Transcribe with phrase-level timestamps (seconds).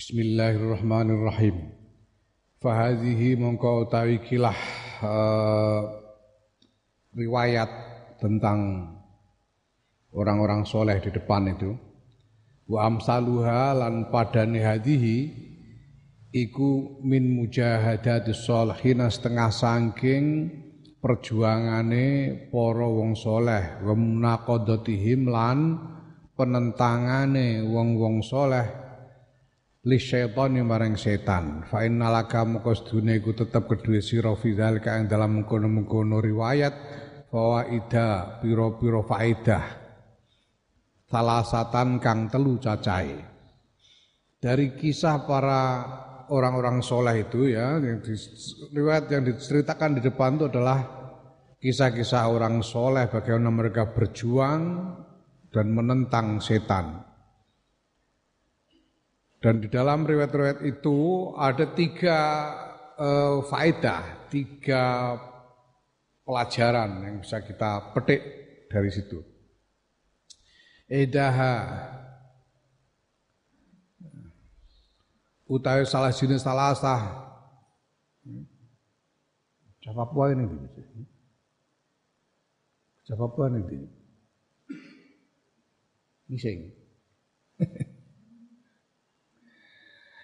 [0.00, 1.76] Bismillahirrahmanirrahim.
[2.56, 4.56] Fahadhihi mongko utawi kilah
[5.04, 5.84] uh,
[7.12, 7.68] riwayat
[8.16, 8.88] tentang
[10.16, 11.76] orang-orang soleh di depan itu.
[12.64, 15.18] Wa amsaluha lan padane hadhihi
[16.32, 20.48] iku min mujahadatis solehina setengah sangking
[20.96, 25.76] perjuangane para wong soleh wa munaqadatihim lan
[26.32, 28.80] penentangane wong-wong soleh
[29.80, 31.64] li syaitani marang setan.
[31.64, 36.74] Fa innalaka moko sedune iku tetep kedue sira fi zalika ing dalam mengkono-mengkono riwayat.
[37.30, 39.64] Fawaida pira-pira faedah
[41.06, 43.22] salasatan kang telu cacahe.
[44.42, 45.62] Dari kisah para
[46.26, 48.02] orang-orang soleh itu ya yang
[48.74, 50.78] riwayat yang diceritakan di depan itu adalah
[51.62, 54.90] kisah-kisah orang soleh bagaimana mereka berjuang
[55.54, 57.09] dan menentang setan
[59.40, 62.18] dan di dalam riwayat-riwayat itu ada tiga
[63.00, 65.16] uh, faedah, tiga
[66.28, 68.20] pelajaran yang bisa kita petik
[68.68, 69.16] dari situ.
[70.84, 71.56] Edaha
[75.48, 77.02] utawi salah jenis salah sah.
[79.80, 80.44] Jawab apa ini?
[83.08, 83.88] Jawab apa ini?
[86.28, 86.76] Mising.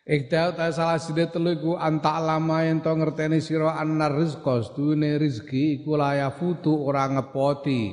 [0.06, 5.18] Ikhtau ta salah side telu iku anta lama yen to ngerteni sira annar rizqa stune
[5.18, 7.90] rezeki iku layafutu ora ngepoti.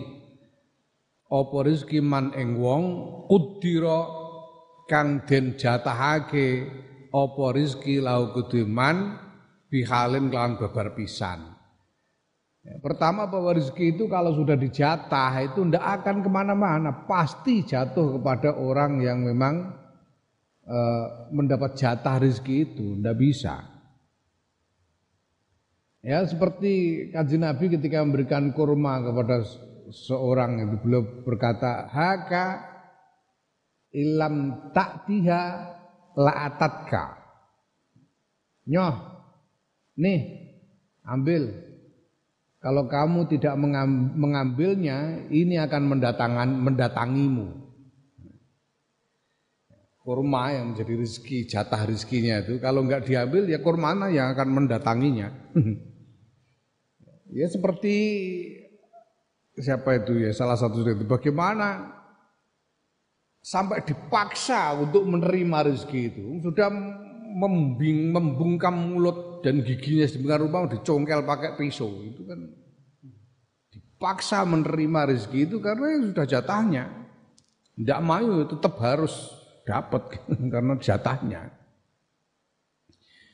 [1.26, 2.84] Apa rezeki man ing wong
[3.26, 4.06] kudira
[4.86, 6.70] kang den jatahake.
[7.10, 9.18] Apa rezeki lau kudu man
[9.74, 11.50] bihalin kelawan babar pisan.
[12.62, 18.22] Ya, pertama bahwa rezeki itu kalau sudah dijatah itu tidak akan ke mana-mana, pasti jatuh
[18.22, 19.83] kepada orang yang memang
[20.64, 23.68] Eh, mendapat jatah rezeki itu, tidak bisa.
[26.00, 29.44] Ya seperti kaji Nabi ketika memberikan kurma kepada
[29.92, 32.64] seorang itu beliau berkata haka
[33.92, 35.44] ilam taktiha
[36.16, 37.20] la'atatka.
[38.64, 38.96] Nyoh
[40.00, 40.48] nih
[41.04, 41.60] ambil.
[42.64, 43.60] Kalau kamu tidak
[44.16, 47.63] mengambilnya ini akan mendatangan mendatangimu
[50.04, 55.32] kurma yang menjadi rezeki, jatah rezekinya itu kalau nggak diambil ya kurma yang akan mendatanginya.
[57.40, 57.96] ya seperti
[59.56, 61.88] siapa itu ya salah satu itu bagaimana
[63.40, 66.68] sampai dipaksa untuk menerima rezeki itu sudah
[67.34, 72.40] membing, membungkam mulut dan giginya sedemikian rupa dicongkel pakai pisau itu kan
[73.74, 76.86] dipaksa menerima rezeki itu karena sudah jatahnya
[77.74, 81.64] tidak mau tetap harus dapat karena jatahnya.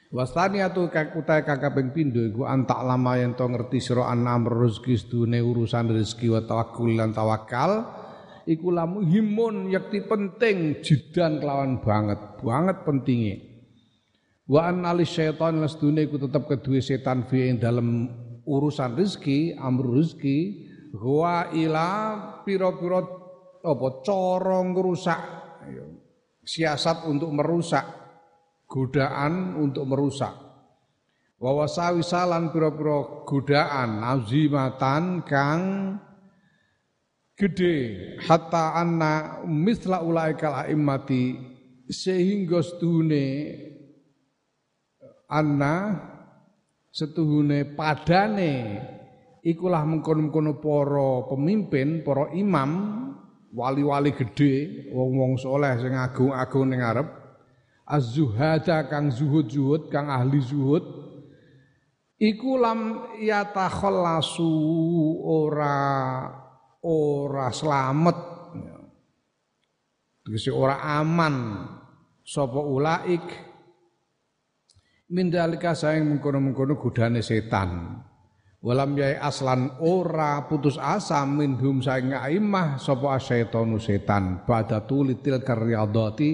[0.09, 4.97] Wastani atau utai kakak ping pindo iku antak lama yang to ngerti sira anam rezeki
[4.97, 6.41] sedune urusan rezeki wa
[6.97, 7.85] lan tawakal
[8.49, 13.37] iku lamu himun yakti penting jidan kelawan banget banget pentingnya
[14.49, 18.09] wa an ali syaitan sedune iku tetep kedue setan fi ing dalem
[18.49, 20.39] urusan rezeki amr rezeki
[20.97, 21.89] wa ila
[22.41, 23.05] pira-pira
[23.61, 25.38] apa cara ngrusak
[26.49, 27.85] siasat untuk merusak,
[28.65, 30.33] godaan untuk merusak.
[31.37, 35.63] Wawasawi salan pira-pira godaan azimatan kang
[37.39, 37.75] gede
[38.27, 41.39] hatta anna misla ulaikal aimmati
[41.87, 43.55] sehingga setune
[45.31, 45.95] anna
[46.91, 48.55] setuhune padane
[49.39, 52.71] ikulah mengkono-mengkono para pemimpin, para imam
[53.53, 57.07] wali-wali gede, wong-wong soleh sing agung-agung ning ngarep,
[57.89, 60.85] az-zuhada kang zuhud-zuhud, kang ahli zuhud,
[62.19, 64.51] iku lam yatakhallasu
[65.25, 65.77] ora
[66.83, 68.19] ora slamet.
[70.23, 71.65] Tegese ora aman
[72.21, 73.25] sapa ulaik
[75.09, 78.03] mindalika saing mengkono-mengkono godane setan.
[78.59, 84.43] Walam yai aslan ora putus asa minhum saing aimah sapa asyaitonu setan.
[84.43, 86.29] Badatu litil karyadati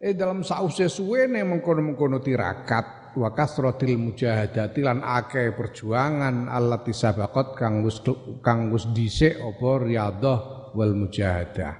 [0.00, 7.84] eh dalam sause suwene mengkono-mengkono tirakat wa kasratil mujahadati lan akeh perjuangan allati sabaqat kang
[7.84, 8.00] wis
[8.40, 11.76] kang wis dhisik apa riyadhah wal mujahadah.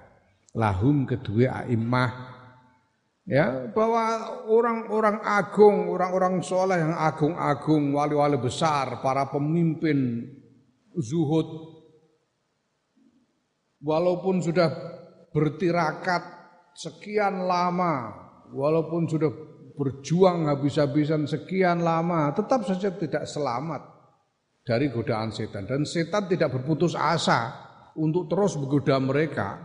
[0.61, 2.28] Lahum kedua aimah
[3.29, 4.05] ya bahwa
[4.49, 10.25] orang-orang agung, orang-orang soleh yang agung-agung, wali-wali besar, para pemimpin
[10.97, 11.47] zuhud,
[13.85, 14.73] walaupun sudah
[15.31, 16.25] bertirakat
[16.73, 19.29] sekian lama walaupun sudah
[19.79, 23.83] berjuang habis-habisan sekian lama, tetap saja tidak selamat
[24.67, 25.71] dari godaan setan.
[25.71, 27.55] Dan setan tidak berputus asa
[27.95, 29.63] untuk terus menggoda mereka.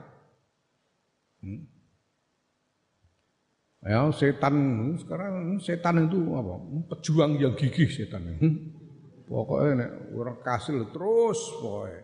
[1.42, 1.73] Hmm.
[3.84, 4.56] Ya, setan
[4.96, 6.56] sekarang setan itu apa?
[6.96, 8.24] Pejuang yang gigih setan.
[8.40, 8.56] Hmm.
[9.28, 12.02] Pokoknya nek orang kasil terus pokoknya.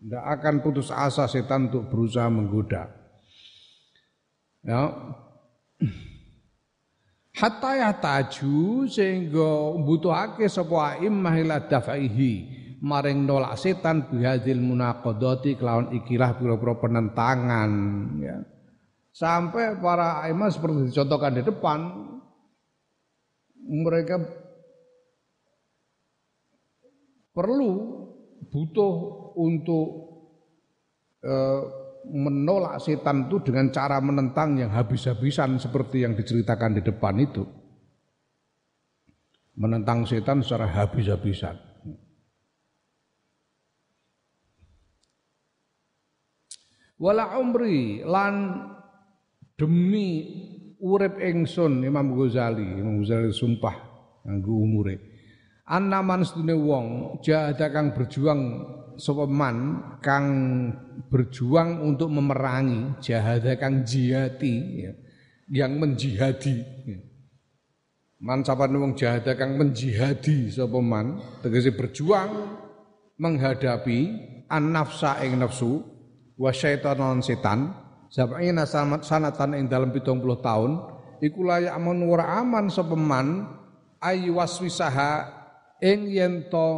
[0.00, 2.88] Tidak akan putus asa setan untuk berusaha menggoda.
[4.64, 4.92] Ya.
[7.40, 15.90] Hatta ya taju sehingga butuhake sapa a'immah ila dafaihi maring nolak setan bihadil munaqadati kelawan
[15.98, 17.70] ikilah pira-pira penentangan
[18.20, 18.36] ya.
[19.14, 21.78] Sampai para a'immah seperti dicontohkan di depan
[23.62, 24.18] mereka
[27.30, 27.70] perlu
[28.50, 28.94] butuh
[29.38, 29.86] untuk
[31.22, 31.62] eh,
[32.10, 37.46] menolak setan itu dengan cara menentang yang habis-habisan seperti yang diceritakan di depan itu.
[39.54, 41.54] Menentang setan secara habis-habisan.
[46.98, 48.34] Wala umri lan
[49.54, 50.26] demi
[50.82, 53.74] urip ingsun Imam Ghazali, Imam Ghazali sumpah
[54.26, 54.96] nganggo umure.
[55.64, 56.86] Annaman sedune wong
[57.24, 58.40] jahada kang berjuang
[59.00, 59.24] sapa
[60.04, 60.26] kang
[61.08, 64.54] berjuang untuk memerangi jahada kang jihati
[64.84, 64.92] ya,
[65.48, 66.98] yang menjihadi ya.
[68.20, 72.60] man sapa wong jahada kang menjihadi sapa man tegese berjuang
[73.16, 73.98] menghadapi
[74.52, 75.80] an nafsa ing nafsu
[76.36, 78.64] wa syaitanon setan sab'ina
[79.00, 80.70] sanatan ing dalam 70 tahun
[81.24, 83.48] iku layak aman ora aman sapa man
[84.02, 85.12] ayyaswisaha
[85.80, 86.68] ing yen to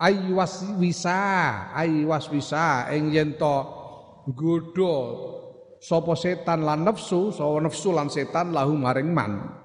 [0.00, 1.20] aywas wisa
[1.76, 3.56] aywas wisa ing yen to
[4.34, 4.96] godho
[5.80, 9.60] sapa setan lan nafsu sapa nafsu lan setan lahu maring man.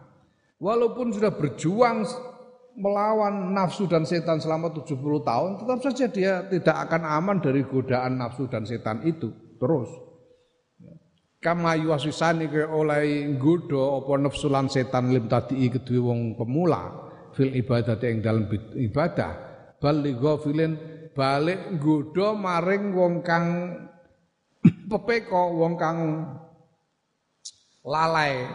[0.55, 2.07] Walaupun sudah berjuang
[2.79, 8.19] melawan nafsu dan setan selama 70 tahun tetap saja dia tidak akan aman dari godaan
[8.19, 9.31] nafsu dan setan itu.
[9.59, 10.04] Terus
[11.45, 16.89] kama yuwasisani ke oleh godho apa nafsu lan setan lim tadi kedue wong pemula
[17.38, 19.31] fil ibadah ing dalam ibadah.
[19.77, 20.74] Bal li ghafilin
[21.13, 23.45] balik nggodha maring wong kang
[24.89, 26.00] pepeko wong kang
[27.86, 28.50] lalai.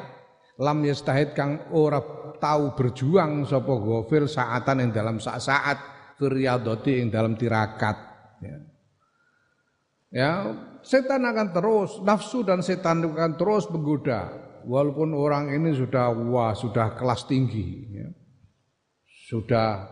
[0.58, 2.02] Lam yastahid kang ora
[2.42, 5.78] tahu berjuang sapa ghafil saatan ing dalam saat-saat
[6.18, 7.96] firyadati ing dalam tirakat.
[8.40, 8.58] Ya.
[10.10, 10.32] ya
[10.82, 14.48] setan akan terus nafsu dan setan akan terus menggoda.
[14.60, 18.08] Walaupun orang ini sudah wah sudah kelas tinggi ya.
[19.30, 19.88] sudah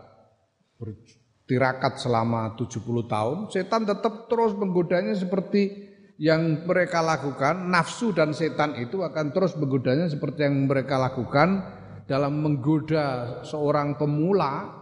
[0.77, 1.19] berjuang
[1.49, 5.89] tirakat selama 70 tahun, setan tetap terus menggodanya seperti
[6.21, 11.65] yang mereka lakukan, nafsu dan setan itu akan terus menggodanya seperti yang mereka lakukan
[12.05, 14.77] dalam menggoda seorang pemula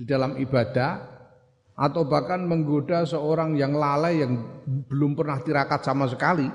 [0.00, 1.15] di dalam ibadah
[1.76, 4.40] atau bahkan menggoda seorang yang lalai yang
[4.88, 6.48] belum pernah tirakat sama sekali.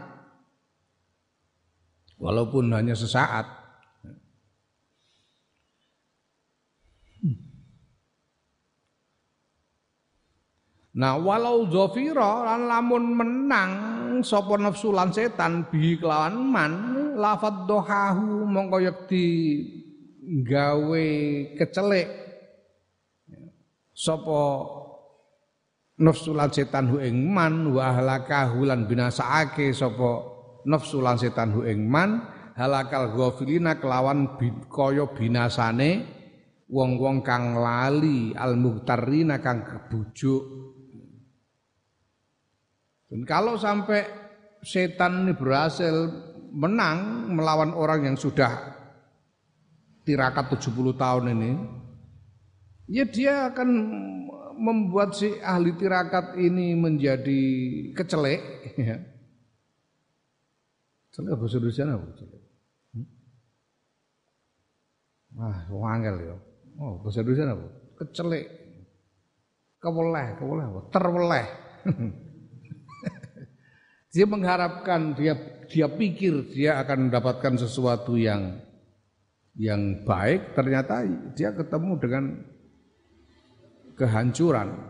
[2.18, 3.62] Walaupun hanya sesaat.
[10.91, 13.71] Nah walau zafira lan lamun menang
[14.27, 16.71] sapa nafsu lan setan bi kelawan man
[17.15, 19.25] lafad dohahu mongko yakti
[20.44, 21.07] gawe
[21.56, 22.09] kecelik.
[23.95, 24.81] Sapa
[26.02, 30.26] nafsu lan setan hu ing man wa halakahu lan binasaake sapa
[30.66, 32.26] nafsu lan setan hu ing man
[32.58, 34.36] halakal ghafilina kelawan
[34.68, 36.22] kaya binasane
[36.72, 40.44] wong-wong kang lali al muhtarina kang kebujuk.
[43.12, 44.08] Dan kalau sampai
[44.64, 46.08] setan ini berhasil
[46.56, 48.72] menang melawan orang yang sudah
[50.08, 51.52] tirakat 70 tahun ini,
[52.88, 53.70] ya dia akan
[54.58, 57.44] membuat si ahli tirakat ini menjadi
[57.96, 58.42] kecelek.
[58.80, 58.98] Ya.
[61.12, 62.08] Celek bahasa Indonesia apa?
[62.16, 62.42] Celek.
[62.96, 63.08] Hmm?
[65.36, 66.36] Wah, wangel ya.
[66.80, 67.68] Oh, bahasa Indonesia apa?
[68.00, 68.46] Kecelek.
[69.81, 71.48] Keweleh, keweleh, terweleh.
[74.12, 75.40] Dia mengharapkan dia
[75.72, 78.60] dia pikir dia akan mendapatkan sesuatu yang
[79.56, 82.24] yang baik, ternyata dia ketemu dengan
[84.02, 84.90] kehancuran.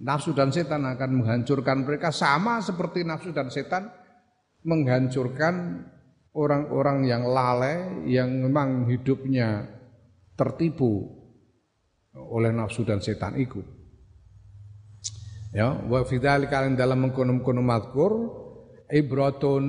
[0.00, 3.88] Nafsu dan setan akan menghancurkan mereka sama seperti nafsu dan setan
[4.64, 5.84] menghancurkan
[6.34, 9.68] orang-orang yang lalai yang memang hidupnya
[10.34, 11.08] tertipu
[12.16, 13.62] oleh nafsu dan setan itu.
[15.54, 18.12] Ya, wa fi dzalika dalam mengkono-kono mazkur
[18.90, 19.64] ibratun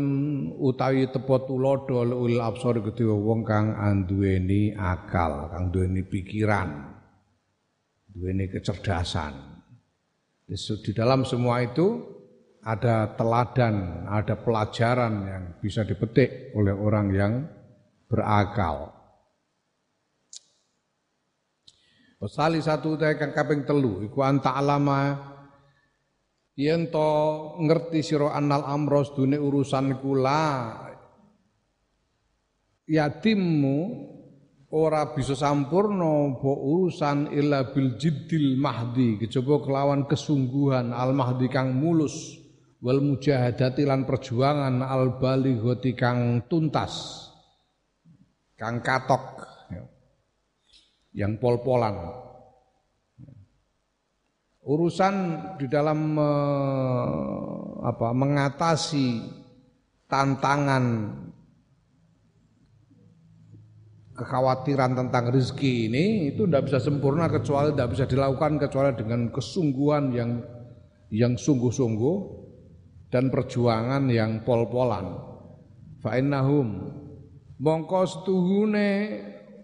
[0.57, 6.94] utawi tepo tulodo ul absor kedua wong kang anduweni akal, kang duweni pikiran,
[8.15, 9.59] duweni kecerdasan.
[10.47, 12.15] Di dalam semua itu
[12.63, 17.33] ada teladan, ada pelajaran yang bisa dipetik oleh orang yang
[18.07, 18.95] berakal.
[22.15, 25.13] Wasali satu teh kang kaping telu iku anta alama
[26.55, 27.11] yen to
[27.59, 30.73] ngerti sira annal amros dune urusan kula
[32.87, 33.77] yatimmu
[34.75, 39.15] ora bisa sampurno bo urusan illa bil jiddil mahdi.
[39.23, 42.35] Kejaba kelawan kesungguhan al mahdi kang mulus
[42.83, 47.23] wal mujahadati lan perjuangan al balighati kang tuntas
[48.59, 49.47] kang katok
[51.15, 51.95] yang pol-polan.
[54.65, 55.15] Urusan
[55.61, 59.23] di dalam uh, apa mengatasi
[60.09, 60.85] tantangan
[64.15, 70.15] kekhawatiran tentang rezeki ini itu tidak bisa sempurna kecuali tidak bisa dilakukan kecuali dengan kesungguhan
[70.15, 70.39] yang
[71.11, 72.17] yang sungguh-sungguh
[73.11, 75.19] dan perjuangan yang pol-polan.
[75.99, 76.95] Fa'innahum
[77.59, 78.89] mongko setuhune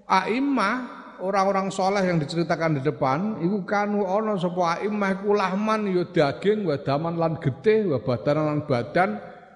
[0.08, 6.03] a'immah orang-orang soleh yang diceritakan di depan iku kanu ana sapa aimah iku lahman ya
[6.10, 9.10] daging wa daman lan getih wa badan lan badan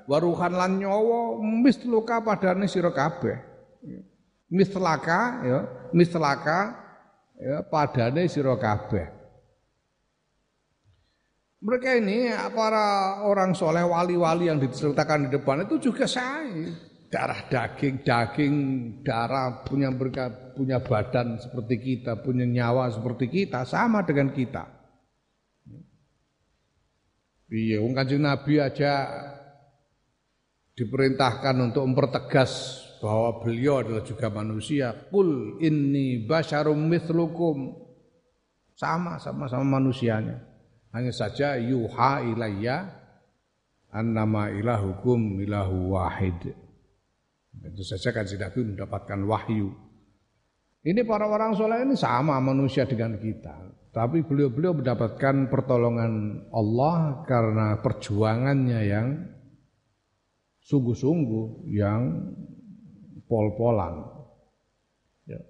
[0.05, 3.54] waruhan lan nyawa misluka padane sira kabeh
[4.55, 5.59] mislaka ya
[5.91, 6.59] mislaka
[7.35, 9.11] ya padane sira kabeh
[11.59, 16.71] mereka ini para orang soleh wali-wali yang diceritakan di depan itu juga saya
[17.15, 18.55] darah daging, daging,
[19.05, 24.67] darah punya mereka punya badan seperti kita, punya nyawa seperti kita, sama dengan kita.
[27.47, 29.07] Iya, wong Kanjeng Nabi aja
[30.75, 34.89] diperintahkan untuk mempertegas bahwa beliau adalah juga manusia.
[35.13, 37.85] Kul inni basyarum mithlukum.
[38.73, 40.41] Sama, sama-sama manusianya.
[40.89, 42.89] Hanya saja yuha ilayya
[43.93, 46.49] annama ilahukum ilahu wahid.
[47.61, 49.69] Tentu saja kan Nabi mendapatkan wahyu.
[50.81, 53.69] Ini para orang soleh ini sama manusia dengan kita.
[53.93, 59.07] Tapi beliau-beliau mendapatkan pertolongan Allah karena perjuangannya yang
[60.65, 62.33] sungguh-sungguh, yang
[63.25, 64.05] pol-polan.
[65.25, 65.41] Ya.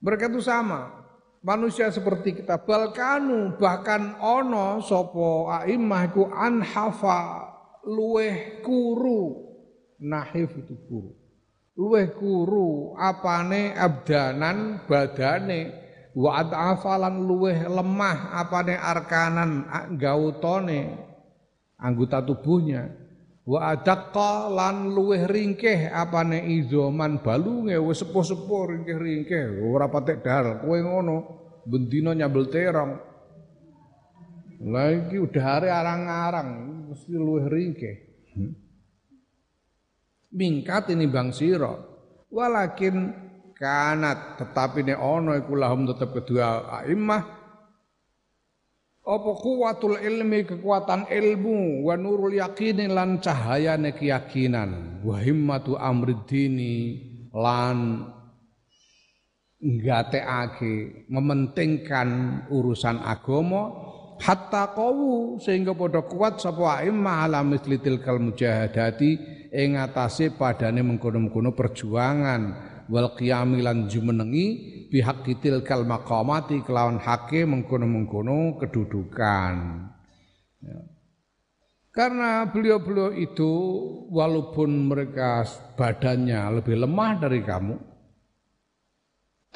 [0.00, 1.06] Mereka itu sama,
[1.44, 2.58] manusia seperti kita.
[2.60, 7.52] Balkanu bahkan ono sopo aimah ku anhafa
[7.86, 9.46] luweh kuru
[10.02, 11.14] nahif itu guru
[11.78, 15.70] luweh guru apane abdanan badane
[16.16, 19.68] wa adafalan luweh lemah apane arkanan
[20.00, 20.98] gautone
[21.78, 22.90] anggota tubuhnya
[23.46, 30.78] wa adaqqa lan luweh ringkeh apane izoman balunge wis sepuh-sepuh ringkeh-ringkeh ora patek dal kowe
[30.82, 31.16] ngono
[31.66, 32.92] bendina nyambel terong.
[34.66, 36.50] Lagi udah hari arang-arang
[36.90, 37.96] mesti luweh ringkeh
[38.34, 38.52] hmm?
[40.32, 41.74] mingkat ini bang siro
[42.32, 43.12] walakin
[43.52, 47.35] kanat tetapi ne ono iku lahum tetep kedua a'immah
[49.06, 54.98] apa kuwatul ilmi kekuatan ilmu wa nurul yakini lan cahayane keyakinan.
[55.06, 56.98] Wa himmatu amriddini
[57.30, 58.02] lan
[59.62, 63.70] nggatekake mementingkan urusan agama
[64.18, 69.22] hatta qawu sehingga padha kuat sapa a'immah ala misli tilkal mujahadati
[69.54, 72.74] ing atase padane mengkono-mengkono perjuangan.
[72.86, 79.54] Wal qiyami lan jumenengi pihak kitil kal maqamati kelawan hake mengkono-mengkono kedudukan.
[80.62, 80.78] Ya.
[81.90, 83.52] Karena beliau-beliau itu
[84.12, 85.48] walaupun mereka
[85.80, 87.96] badannya lebih lemah dari kamu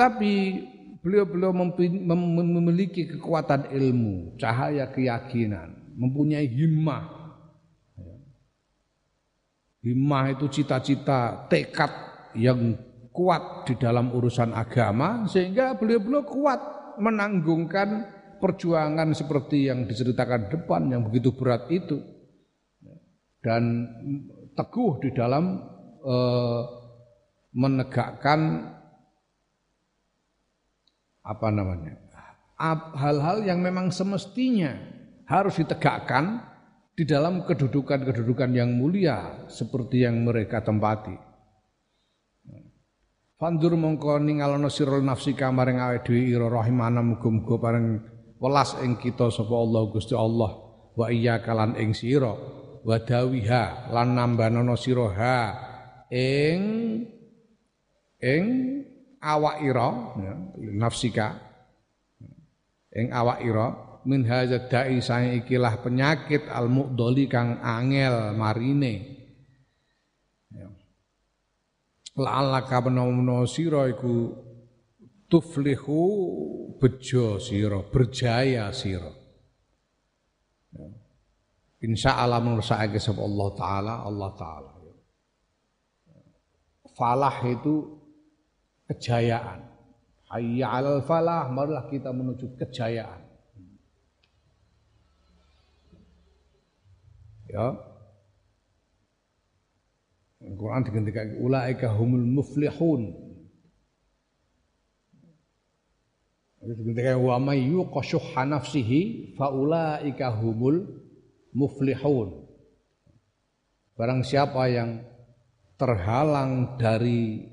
[0.01, 0.65] tapi
[1.05, 7.37] beliau-beliau memiliki kekuatan ilmu, cahaya keyakinan, mempunyai himmah.
[9.85, 11.93] Himmah itu cita-cita, tekad
[12.33, 16.61] yang kuat di dalam urusan agama sehingga beliau-beliau kuat
[17.03, 18.07] menanggungkan
[18.39, 22.01] perjuangan seperti yang diceritakan depan yang begitu berat itu
[23.45, 23.89] dan
[24.55, 25.59] teguh di dalam
[26.07, 26.63] eh,
[27.51, 28.71] menegakkan
[31.21, 31.99] apa namanya
[32.95, 34.77] hal-hal yang memang semestinya
[35.25, 36.45] harus ditegakkan
[36.93, 41.30] di dalam kedudukan-kedudukan yang mulia seperti yang mereka tempati.
[43.41, 47.97] Fandur mongko ningalono sirul nafsi kamaring awe dhewe ira rahimana muga-muga pareng
[48.37, 50.61] welas ing kita sapa Allah Gusti Allah.
[50.93, 52.37] Wa iya kalan ing sira.
[52.85, 55.39] Wadawiha lan nambanono sira ha
[56.13, 56.61] ing
[58.21, 58.45] ing
[59.25, 59.89] awak ira
[60.21, 60.35] ya,
[60.77, 61.41] nafsika
[62.93, 63.69] ing awak ira.
[64.05, 65.01] Min hadza da'i
[65.41, 69.20] ikilah penyakit al muqdali kang angel marine
[72.19, 74.35] la'allaka menawa sira iku
[75.31, 76.01] tuflihu
[76.81, 79.13] bejo sira berjaya sira.
[80.71, 80.87] Ya.
[81.83, 84.71] insya Allah mengusahakan sapa Allah taala Allah taala
[86.95, 87.97] falah itu
[88.91, 89.67] kejayaan.
[90.31, 93.27] Hayya 'alal falah marilah kita menuju kejayaan.
[97.51, 97.90] Ya
[100.41, 103.13] Al-Quran digantikan ulaika humul muflihun.
[106.65, 110.89] Digantikan wa may yuqashuha nafsihi faulaika humul
[111.53, 112.49] muflihun.
[114.01, 115.05] Barang siapa yang
[115.77, 117.45] terhalang dari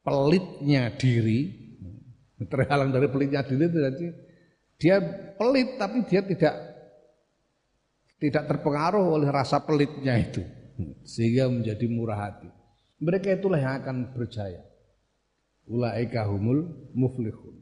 [0.00, 1.52] pelitnya diri,
[2.48, 4.06] terhalang dari pelitnya diri itu berarti
[4.80, 4.96] dia
[5.36, 6.54] pelit tapi dia tidak
[8.20, 10.63] tidak terpengaruh oleh rasa pelitnya itu
[11.06, 12.50] sehingga menjadi murah hati.
[13.02, 14.62] Mereka itulah yang akan berjaya.
[15.66, 17.56] Ulaika humul muflihun.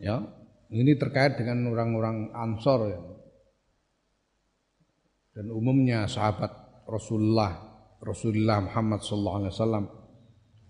[0.00, 0.24] Ya,
[0.72, 3.00] ini terkait dengan orang-orang Ansor ya.
[5.36, 7.70] Dan umumnya sahabat Rasulullah
[8.00, 9.84] Rasulullah Muhammad sallallahu alaihi wasallam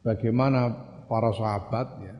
[0.02, 0.60] bagaimana
[1.06, 2.16] para sahabat ya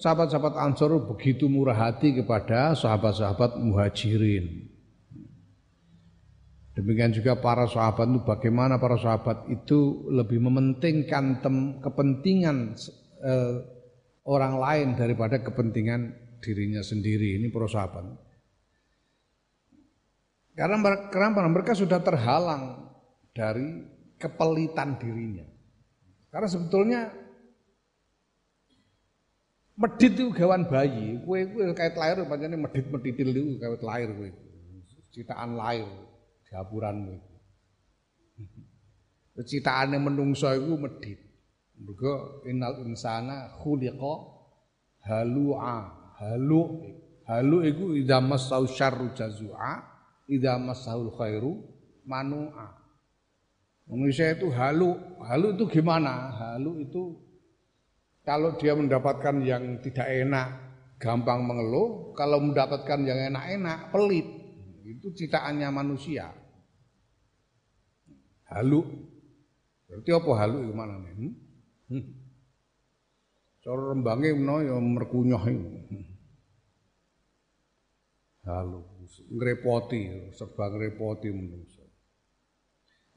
[0.00, 4.75] sahabat-sahabat Ansor begitu murah hati kepada sahabat-sahabat muhajirin
[6.76, 12.76] Demikian juga para sahabat itu bagaimana para sahabat itu lebih mementingkan tem, kepentingan
[13.24, 13.56] eh,
[14.28, 16.12] orang lain daripada kepentingan
[16.44, 17.40] dirinya sendiri.
[17.40, 18.04] Ini para sahabat.
[20.52, 20.76] Karena
[21.08, 22.92] karena mereka sudah terhalang
[23.32, 23.88] dari
[24.20, 25.48] kepelitan dirinya.
[26.28, 27.00] Karena sebetulnya
[29.80, 34.28] medit itu gawan bayi, kue kue kait lahir, pancene medit meditil itu kait lahir kue,
[35.16, 36.05] citaan lahir
[36.50, 37.34] gapuranmu iku.
[39.50, 41.20] Citaane menungso iku medhit.
[41.76, 44.14] Mergo innal insana khuliqa
[45.04, 45.78] halu'a.
[46.16, 46.80] Halu
[47.28, 49.84] halu iku idza masau syarru jazua,
[50.24, 51.60] idza masaul khairu
[52.08, 52.72] manu'a.
[53.86, 54.96] Manusia itu halu.
[55.20, 56.32] Halu itu gimana?
[56.32, 57.26] Halu itu
[58.26, 60.48] kalau dia mendapatkan yang tidak enak,
[60.98, 62.10] gampang mengeluh.
[62.18, 64.26] Kalau mendapatkan yang enak-enak, pelit.
[64.86, 66.30] Itu citaannya manusia.
[68.46, 68.86] Halu.
[69.90, 71.14] Berarti apa halu itu mana nih?
[71.14, 71.34] Hmm?
[71.90, 72.04] hmm?
[73.66, 75.68] Cara rembange menawa ya merkunyah itu.
[78.46, 78.78] Halu,
[79.34, 81.82] ngrepoti, serba ngrepoti manusia.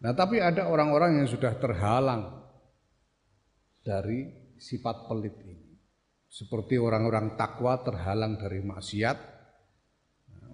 [0.01, 2.49] Nah, tapi ada orang-orang yang sudah terhalang
[3.86, 4.25] dari
[4.58, 5.77] sifat pelit ini.
[6.25, 9.17] Seperti orang-orang takwa terhalang dari maksiat,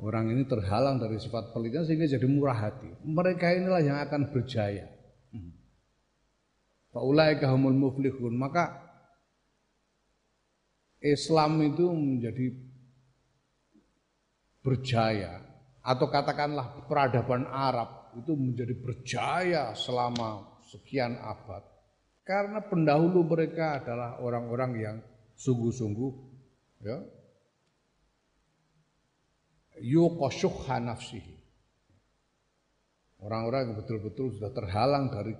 [0.03, 2.91] Orang ini terhalang dari sifat pelitnya sehingga jadi murah hati.
[3.07, 4.91] Mereka inilah yang akan berjaya.
[6.95, 8.35] Faulaika humul muflihun.
[8.39, 8.85] Maka
[11.03, 12.55] Islam itu menjadi
[14.65, 15.43] berjaya
[15.85, 21.61] atau katakanlah peradaban Arab itu menjadi berjaya selama sekian abad
[22.25, 24.97] karena pendahulu mereka adalah orang-orang yang
[25.37, 26.11] sungguh-sungguh
[26.81, 26.97] ya
[29.79, 31.35] yuqashuha nafsihi.
[33.25, 35.33] Orang-orang yang betul-betul sudah terhalang dari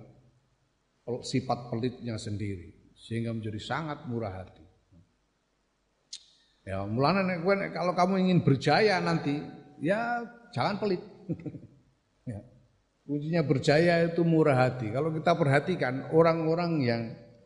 [1.22, 4.64] sifat pelitnya sendiri sehingga menjadi sangat murah hati.
[6.66, 7.38] Ya, mulanya
[7.70, 9.38] kalau kamu ingin berjaya nanti,
[9.78, 10.98] ya jangan pelit.
[12.30, 12.42] ya.
[13.06, 14.90] Kuncinya berjaya itu murah hati.
[14.90, 17.02] Kalau kita perhatikan orang-orang yang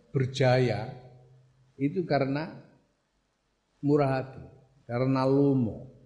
[0.08, 0.88] berjaya
[1.76, 2.48] itu karena
[3.84, 4.44] murah hati,
[4.88, 5.99] karena lumo.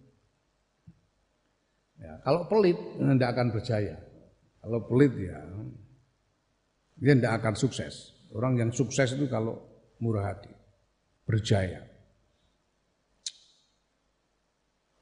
[2.04, 3.96] Ya, kalau pelit tidak akan berjaya.
[4.60, 5.40] Kalau pelit ya
[7.00, 8.12] dia tidak akan sukses.
[8.34, 9.56] Orang yang sukses itu kalau
[10.02, 10.50] murah hati,
[11.24, 11.80] berjaya.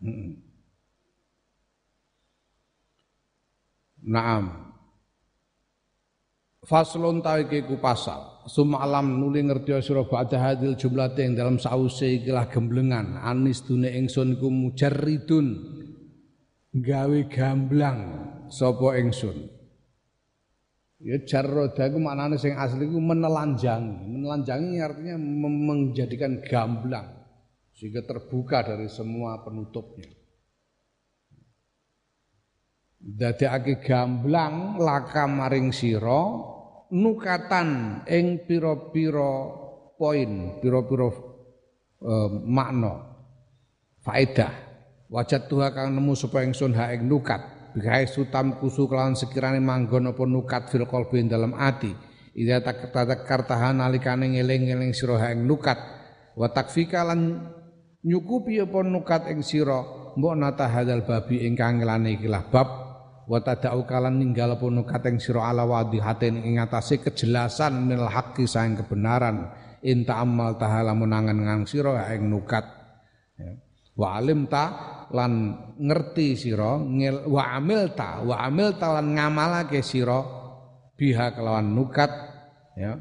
[0.03, 0.39] Hmm.
[4.03, 4.75] Naam.
[6.63, 8.47] Faslun tawiki ku pasal.
[8.51, 13.87] Suma alam nuli ngerti sira ba'da hadil jumlah yang dalam sause ikilah gemblengan anis dune
[13.87, 15.47] ingsun iku mujarridun
[16.73, 18.01] gawe gamblang
[18.49, 19.49] sapa ingsun.
[21.03, 24.07] Ya jarroda iku maknane sing asli iku menelanjangi.
[24.07, 27.11] Menelanjangi artinya menjadikan gamblang
[27.75, 30.09] sehingga terbuka dari semua penutupnya.
[33.03, 36.23] Dadekake gamblang laka maring sira
[36.95, 39.59] nukatan ing pira-pira
[39.99, 42.95] poin pira-pira uh, makna
[44.07, 44.72] faedah
[45.13, 47.61] wajat tuha kang nemu supaya ingsun ha ing nukat.
[47.77, 51.93] Bikai sutam kusu kelawan sekirane manggon apa nukat fil qalbi dalam ati.
[52.33, 52.89] Ida tak
[53.29, 55.77] tahan nalikane ngeling-eling sira ha ing nukat.
[56.33, 57.53] Wa takfika lan
[58.01, 59.85] nyukupi apa nukat ing sira
[60.17, 62.69] mbok nata hadal babi ingkang ngelane ikilah bab.
[63.23, 68.49] Wa tadau kalan ninggal apa nukat ing sira ala wadihatin ing atase kejelasan minal haqqi
[68.49, 69.53] kebenaran.
[69.83, 72.65] Inta amal tahala menangan ngang sira ing nukat.
[73.41, 73.72] Ya.
[73.93, 74.65] Wa alim ta
[75.13, 76.81] lan ngerti sira
[77.29, 80.25] wa amil ta wa amil ta lan ngamalake sira
[80.97, 82.11] biha kelawan nukat
[82.79, 83.01] ya.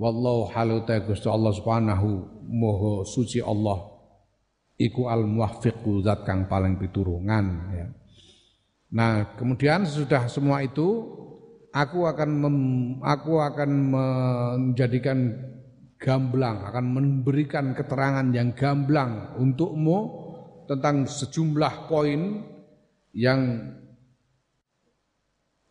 [0.00, 2.08] Wallahu halu ta Gusti Allah subhanahu
[2.48, 3.92] moho suci Allah.
[4.80, 7.86] Iku al muwaffiqu zat kang paling piturungan ya.
[8.92, 11.06] Nah, kemudian sesudah semua itu
[11.72, 12.58] aku akan mem,
[13.00, 15.32] aku akan menjadikan
[15.96, 20.21] gamblang, akan memberikan keterangan yang gamblang untukmu
[20.72, 22.40] tentang sejumlah poin
[23.12, 23.40] yang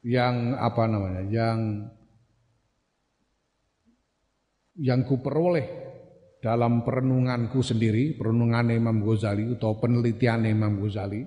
[0.02, 1.90] yang apa namanya, yang
[4.78, 5.66] yang kuperoleh
[6.42, 11.22] dalam perenunganku sendiri, perenungan Imam Ghazali atau penelitian Imam Ghazali.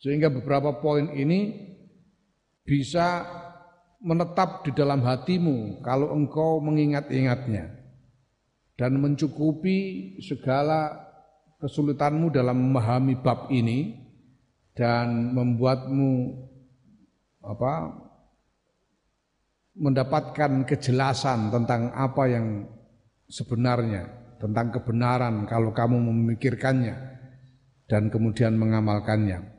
[0.00, 1.72] Sehingga beberapa poin ini
[2.60, 3.24] bisa
[4.04, 7.72] menetap di dalam hatimu kalau engkau mengingat-ingatnya
[8.76, 11.03] dan mencukupi segala
[11.64, 13.96] kesulitanmu dalam memahami bab ini
[14.76, 16.12] dan membuatmu
[17.40, 17.72] apa
[19.80, 22.68] mendapatkan kejelasan tentang apa yang
[23.32, 27.16] sebenarnya tentang kebenaran kalau kamu memikirkannya
[27.88, 29.56] dan kemudian mengamalkannya.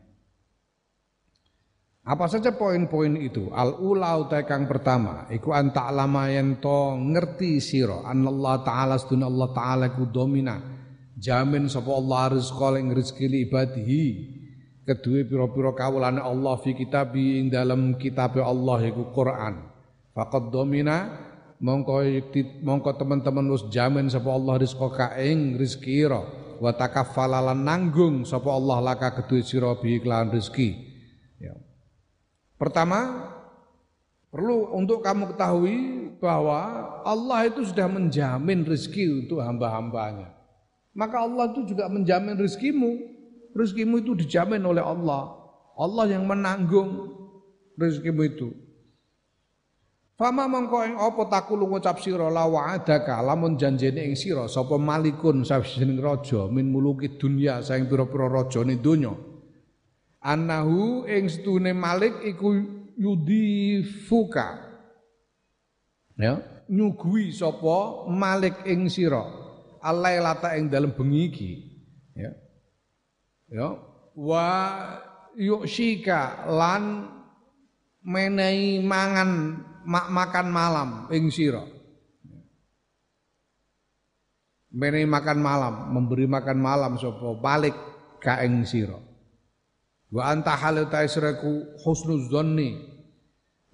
[2.05, 3.49] Apa saja poin-poin itu?
[3.49, 4.29] Al ula
[4.69, 10.74] pertama iku anta lama yen to ngerti sira Allah taala sedun Allah taala ku domina
[11.19, 14.05] jamin sapa Allah rizqa ing rezeki ibadihi.
[14.85, 19.65] Kedue pira-pira kawulane Allah fi kitabi ing dalam kitab Allah iku Quran.
[20.13, 21.09] Faqad domina
[21.57, 22.05] mongko
[22.61, 26.05] mongko teman-teman wis jamin sapa Allah rizqa ka ing rezeki
[26.61, 30.95] wa takaffala nanggung sapa Allah laka kedue sira bi iklan rezeki.
[32.55, 33.31] Pertama,
[34.31, 35.77] perlu untuk kamu ketahui
[36.23, 40.34] bahwa Allah itu sudah menjamin rezeki untuk hamba-hambanya.
[40.95, 42.91] Maka Allah itu juga menjamin rezekimu.
[43.51, 45.35] Rezekimu itu dijamin oleh Allah.
[45.75, 47.11] Allah yang menanggung
[47.75, 48.55] rezekimu itu.
[50.15, 55.43] Fama mongko ing apa takulu ngucap sira la wa'adaka lamun janjene ing sira sapa malikun
[55.43, 59.11] sawijining raja min muluki dunya saing pira-pira rajane donya
[60.23, 62.47] annahu ing setune Malik iku
[62.95, 64.55] yudifuka
[66.15, 66.39] ya
[66.71, 69.44] nyugui sapa Malik ing sira
[69.85, 71.51] alailata ing dalem bengi iki.
[72.17, 72.31] Ya.
[73.53, 73.67] Ya.
[74.17, 74.47] Wa
[75.37, 77.13] yuksika lan
[78.01, 81.61] menehi mangan mak makan malam ing sira.
[84.75, 87.77] Menehi makan malam memberi makan malam sapa Malik
[88.17, 88.97] ka ing sira.
[90.09, 92.79] Wa anta halu taisraku husnuz dzanni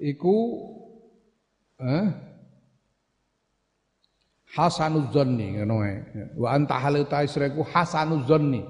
[0.02, 0.38] iku
[1.82, 2.30] eh
[4.55, 5.97] hasanuz dzanni ngono ae.
[6.35, 8.61] Wa anta halu taisraku hasanuz dzanni.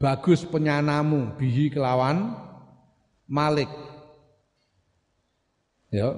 [0.00, 2.34] Bagus penyanamu bihi kelawan
[3.30, 3.70] Malik.
[5.92, 6.16] Ya,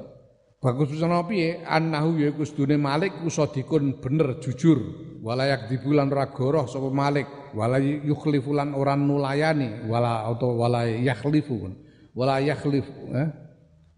[0.65, 2.47] bagus pesana piye annahu ya iku
[2.81, 4.81] Malik usadikun bener jujur
[5.21, 11.69] walayak dibulan ora goroh sapa Malik wala yukhlifulan orang nulayani wala atau wala yakhlifu
[12.17, 13.29] wala yakhlif eh?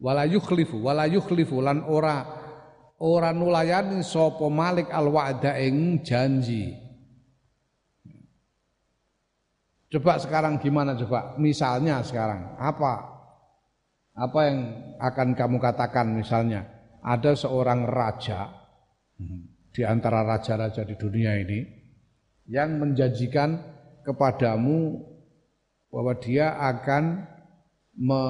[0.02, 2.35] wala yukhlifu wala yukhlifu lan ora
[3.00, 6.72] ora nulayani sapa Malik al wa'da ing janji.
[9.86, 11.38] Coba sekarang gimana coba?
[11.38, 13.16] Misalnya sekarang apa?
[14.16, 14.58] Apa yang
[14.98, 16.64] akan kamu katakan misalnya?
[17.06, 18.50] Ada seorang raja
[19.70, 21.62] di antara raja-raja di dunia ini
[22.50, 23.62] yang menjanjikan
[24.02, 25.06] kepadamu
[25.86, 27.30] bahwa dia akan
[27.94, 28.22] me,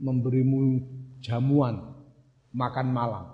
[0.00, 0.80] memberimu
[1.20, 1.91] jamuan
[2.52, 3.26] makan malam.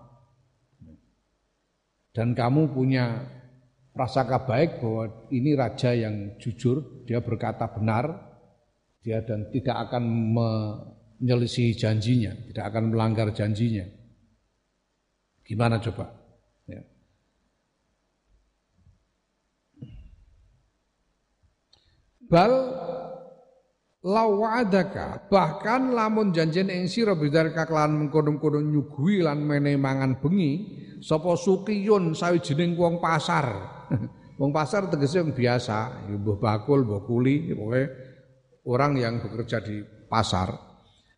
[2.14, 3.22] Dan kamu punya
[3.94, 8.10] prasangka baik bahwa ini raja yang jujur, dia berkata benar,
[9.02, 10.02] dia dan tidak akan
[10.34, 13.86] menyelisihi janjinya, tidak akan melanggar janjinya.
[15.46, 16.14] Gimana coba?
[16.66, 16.82] Ya.
[22.28, 22.52] Bal
[24.08, 30.52] lawadaka bahkan lamun janjen ing sira bidarka kelan mengkono-kono nyuguhi lan mene mangan bengi
[31.04, 33.76] sapa sukiyun sawijining wong pasar.
[34.38, 37.82] Wong pasar tegese wong biasa ya mbuh bakul mbuh kuli pokoke
[38.70, 40.54] orang yang bekerja di pasar.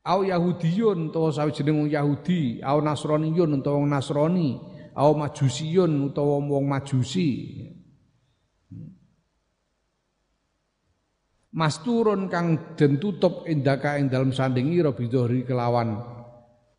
[0.08, 4.56] Au yahudiyun utawa sawijining wong Yahudi au nasroniyun utawa wong Nasrani
[4.96, 7.28] au majusiyun utawa wong majusi
[11.50, 15.98] masturun kang den tutup indaka ing dalem sandingira bidhori kelawan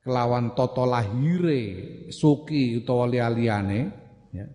[0.01, 1.61] kelawan toto lahire
[2.09, 3.79] suki utawa liya-liyane
[4.31, 4.47] ya.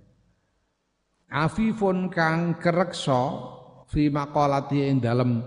[1.31, 3.22] Afifun kang kereksa
[3.92, 5.44] fi maqalati ing dalem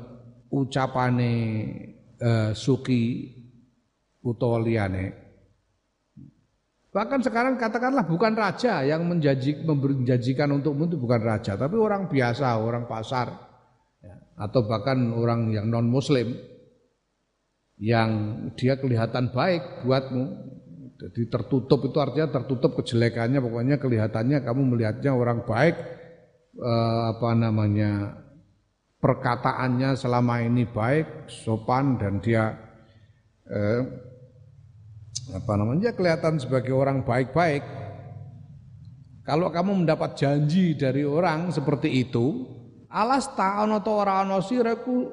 [0.54, 1.34] ucapane
[2.22, 3.34] uh, suki
[4.22, 5.30] utawa liyane
[6.90, 12.58] Bahkan sekarang katakanlah bukan raja yang menjanji, menjanjikan untukmu itu bukan raja, tapi orang biasa,
[12.58, 13.49] orang pasar
[14.40, 16.32] atau bahkan orang yang non muslim
[17.80, 18.10] yang
[18.56, 20.56] dia kelihatan baik buatmu.
[21.00, 25.80] Jadi tertutup itu artinya tertutup kejelekannya pokoknya kelihatannya kamu melihatnya orang baik
[26.60, 28.20] eh, apa namanya
[29.00, 32.52] perkataannya selama ini baik sopan dan dia
[33.48, 33.80] eh,
[35.40, 37.64] apa namanya kelihatan sebagai orang baik-baik.
[39.24, 42.59] Kalau kamu mendapat janji dari orang seperti itu
[42.90, 45.06] Alas ta ana ta ora ana sira ku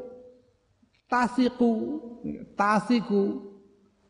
[1.07, 2.01] tasiku
[2.57, 3.53] tasiku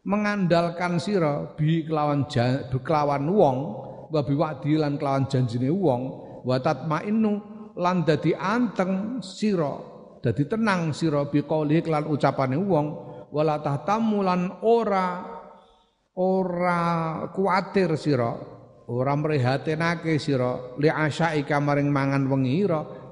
[0.06, 2.30] mengandalkan sira bi kelawan
[2.70, 3.56] kelawan wong
[4.14, 6.02] wa biwadi lan kelawan janjine wong
[6.46, 7.32] wa tatmainnu
[7.74, 9.74] lan dadi anteng sira
[10.22, 12.86] dadi tenang sira bi qouli lan ucapane wong
[13.34, 15.26] wala tahtamu lan ora
[16.16, 16.80] ora
[17.34, 18.30] kuatir sira
[18.86, 22.62] ora mrihatinake sira li asyaika maring mangan wengi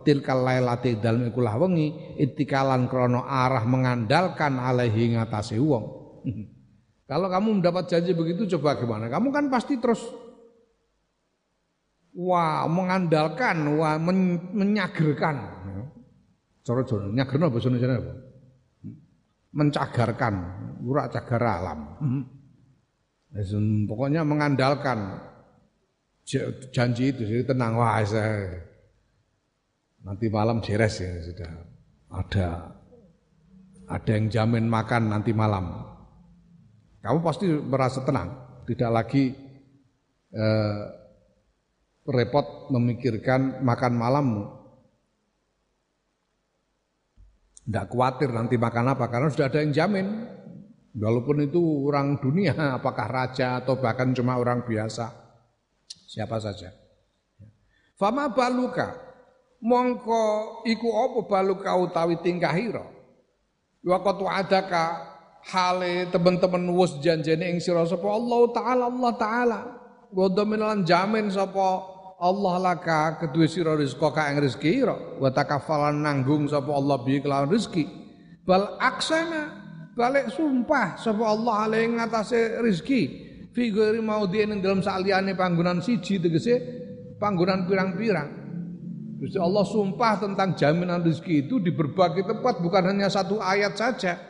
[0.05, 5.85] tilkal lailati dalem iku wengi itikalan krono arah mengandalkan alaihi ngatasi wong.
[7.11, 9.13] Kalau kamu mendapat janji begitu coba gimana?
[9.13, 10.01] Kamu kan pasti terus
[12.17, 15.37] wah mengandalkan, wah men, menyagerkan.
[16.65, 18.15] Coro-coro nyagerno bahasa Indonesia apa?
[19.53, 20.35] Mencagarkan,
[20.81, 21.81] ura cagar alam.
[23.91, 25.21] Pokoknya mengandalkan
[26.73, 28.65] janji itu jadi tenang wah saya
[30.05, 31.53] nanti malam jeres ya sudah
[32.13, 32.47] ada
[33.89, 35.85] ada yang jamin makan nanti malam.
[37.05, 38.33] Kamu pasti merasa tenang,
[38.65, 39.37] tidak lagi
[40.33, 40.83] eh,
[42.09, 44.45] repot memikirkan makan malammu.
[47.65, 50.07] Tidak khawatir nanti makan apa karena sudah ada yang jamin.
[50.95, 55.13] Walaupun itu orang dunia, apakah raja atau bahkan cuma orang biasa,
[56.09, 56.73] siapa saja.
[58.01, 59.04] Fama baluka,
[59.65, 62.85] mongko iku apa balu kau tawi tingkahira
[63.85, 65.15] waqat adaka
[65.53, 69.61] hale teman-teman wus janjene ing sira sapa Allah taala Allah taala.
[70.15, 74.97] Wa lan jamin sapa Allah laka kedue sira rezeki ka ing rezeki ira.
[75.21, 77.85] Wa takafalan nanggung sapa Allah bi kelawan rezeki.
[78.47, 79.43] Bal aksana
[79.93, 83.03] balik sumpah sapa Allah ale ing atase rezeki.
[83.55, 84.03] Fi ghairi
[84.59, 86.59] dalam saliyane panggonan siji tegese
[87.23, 88.44] panggonan pirang-pirang
[89.25, 94.21] Gusti Allah sumpah tentang jaminan rezeki itu di berbagai tempat bukan hanya satu ayat saja,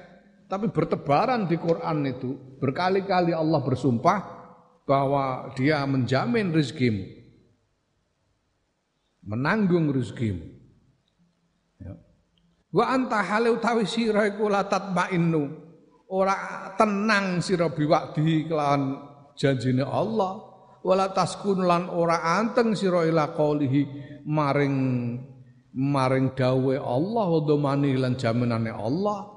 [0.46, 4.22] tapi bertebaran di Quran itu berkali-kali Allah bersumpah
[4.86, 7.10] bahwa Dia menjamin rezekimu,
[9.26, 10.46] menanggung rezekimu.
[11.82, 11.98] Ya.
[12.70, 15.42] Wa anta hale utawi sira iku la tatmainnu
[16.06, 18.94] ora tenang sira biwakdi kelawan
[19.34, 20.53] janjine Allah
[20.84, 23.82] wala taskun lan ora anteng sira ila qaulihi
[24.28, 24.76] maring
[25.74, 29.32] maring dawe Allah domani lan jaminane Allah.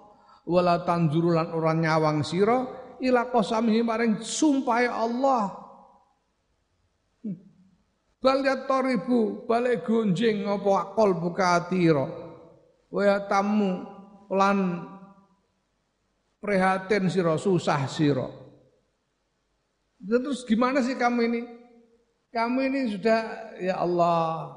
[0.47, 2.63] Wala tanzuru lan ora nyawang sira
[2.99, 5.67] ila qasamihi maring sumpahe Allah.
[8.17, 12.05] Bal toribu balik gonjing apa akol buka atira
[12.88, 13.71] wa tamu
[14.33, 14.83] lan
[16.41, 18.46] prihatin sira susah sira
[20.01, 21.41] Terus gimana sih kamu ini?
[22.29, 23.19] Kamu ini sudah
[23.57, 24.53] ya Allah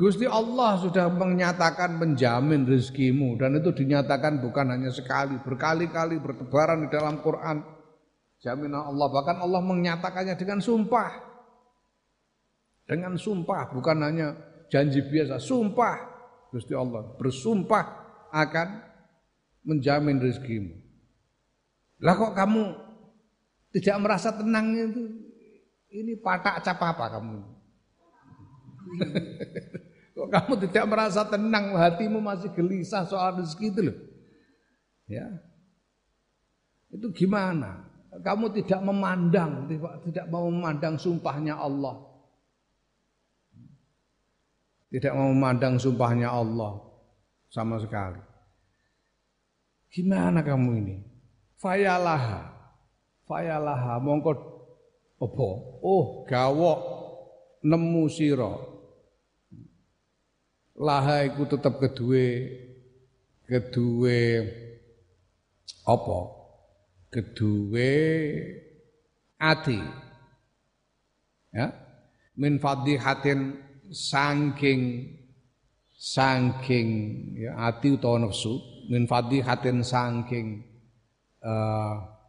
[0.00, 6.88] Gusti Allah sudah menyatakan menjamin rezekimu dan itu dinyatakan bukan hanya sekali, berkali-kali bertebaran di
[6.88, 7.60] dalam Quran.
[8.40, 11.20] Jaminan Allah bahkan Allah menyatakannya dengan sumpah.
[12.88, 14.40] Dengan sumpah bukan hanya
[14.72, 15.96] janji biasa, sumpah
[16.48, 17.84] Gusti Allah bersumpah
[18.32, 18.68] akan
[19.68, 20.80] menjamin rezekimu.
[22.00, 22.89] Lah kok kamu
[23.70, 25.02] tidak merasa tenang itu
[25.90, 27.38] ini patak cap apa kamu
[30.14, 33.98] kok kamu tidak merasa tenang hatimu masih gelisah soal rezeki itu loh
[35.10, 35.26] Ya.
[36.94, 37.90] Itu gimana?
[38.22, 39.66] Kamu tidak memandang,
[40.06, 41.98] tidak mau memandang sumpahnya Allah.
[44.90, 46.78] Tidak mau memandang sumpahnya Allah
[47.50, 48.22] sama sekali.
[49.90, 50.96] Gimana kamu ini?
[51.58, 52.49] Fayalaha.
[53.30, 54.32] Fayalaha mongko
[55.22, 55.48] apa?
[55.86, 56.78] Oh, gawok
[57.62, 58.58] nemu sira.
[60.74, 62.26] Laha iku tetep kedue
[63.46, 64.18] kedue
[65.86, 66.18] apa?
[67.14, 67.94] Kedue
[69.38, 69.78] ati.
[71.54, 71.70] Ya.
[72.34, 73.62] Min fadhihatin
[73.94, 75.06] saking
[75.94, 76.88] saking
[77.38, 78.58] ya ati utawa nafsu
[78.90, 80.64] min fadhihatin saking
[81.44, 82.19] uh,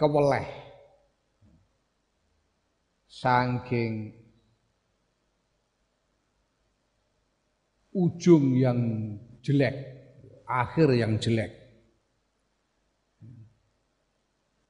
[0.00, 0.48] keweleh.
[3.04, 4.16] Saking
[7.92, 8.80] ujung yang
[9.44, 9.76] jelek
[10.48, 11.52] akhir yang jelek.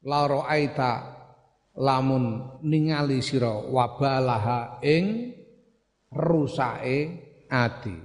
[0.05, 0.93] La ra'aita
[1.77, 5.37] lamun ningali sira wabalaha ing
[6.13, 6.99] rusake
[7.49, 7.97] ati.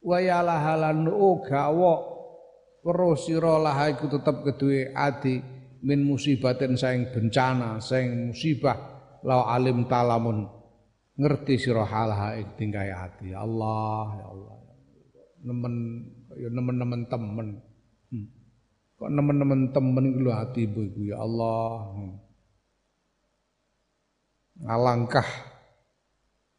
[0.00, 1.06] Wayalaha lan
[1.44, 1.94] gawa
[2.80, 8.76] weruh sira laha iku tetep keduwe ati min musibatin saing bencana saing musibah
[9.24, 10.48] la alim talamun
[11.16, 14.56] ngerti sira halaha ing tingkai ati ya Allah ya Allah
[15.44, 15.74] nemen
[16.36, 17.48] ya nemen-nemen temen
[18.12, 18.26] hmm.
[18.96, 22.30] kok nemen-nemen temen iku lho ati ibu ya Allah hmm.
[24.60, 25.24] Alangkah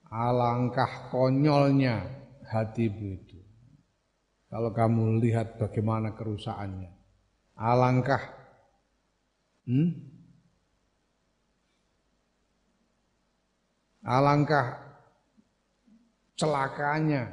[0.10, 2.02] alangkah konyolnya
[2.50, 3.38] hatimu itu.
[4.50, 6.90] Kalau kamu lihat bagaimana kerusakannya.
[7.62, 8.41] Alangkah
[9.72, 9.90] hmm?
[14.02, 14.82] Alangkah
[16.36, 17.32] celakanya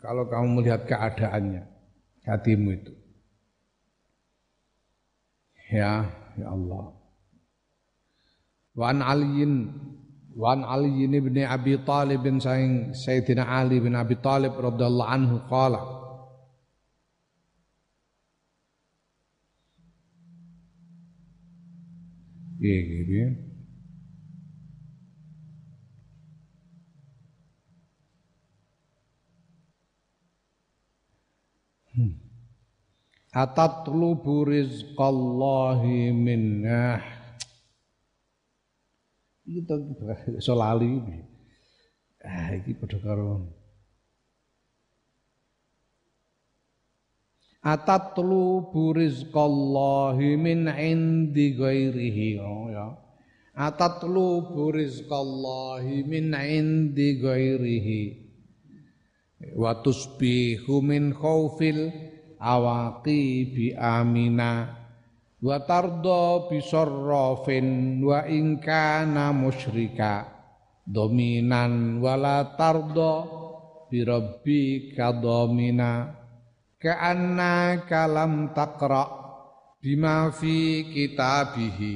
[0.00, 1.62] kalau kamu melihat keadaannya
[2.26, 2.92] hatimu itu.
[5.70, 6.98] Ya, ya Allah.
[8.74, 9.70] Wan Aliin
[10.40, 15.99] Wan Ali bin Abi Talib bin Sayyidina Ali bin Abi Talib radhiyallahu anhu qala
[22.60, 23.28] Iya gitu ya.
[31.96, 32.12] Hmm.
[33.32, 37.00] Atatlubu rizqallahi minnah
[39.48, 39.74] Iki to
[40.40, 41.00] iso lali.
[42.22, 43.59] Ah iki padha karo
[47.60, 52.40] Atatlubu rizqallahi min indi ghairihi.
[52.40, 52.96] Oh, ya.
[53.52, 58.02] Atatlubu rizqallahi min indi ghairihi.
[59.60, 61.92] Wa tusbihu min khaufil
[63.76, 64.52] amina.
[65.40, 70.32] Wa tardo bisarrafin wa in kana musyrika.
[70.88, 73.28] Dominan wala tardo
[73.92, 76.19] bi rabbika domina
[76.80, 79.04] ka'anna kalam taqra
[79.84, 81.94] bima fi kitabihi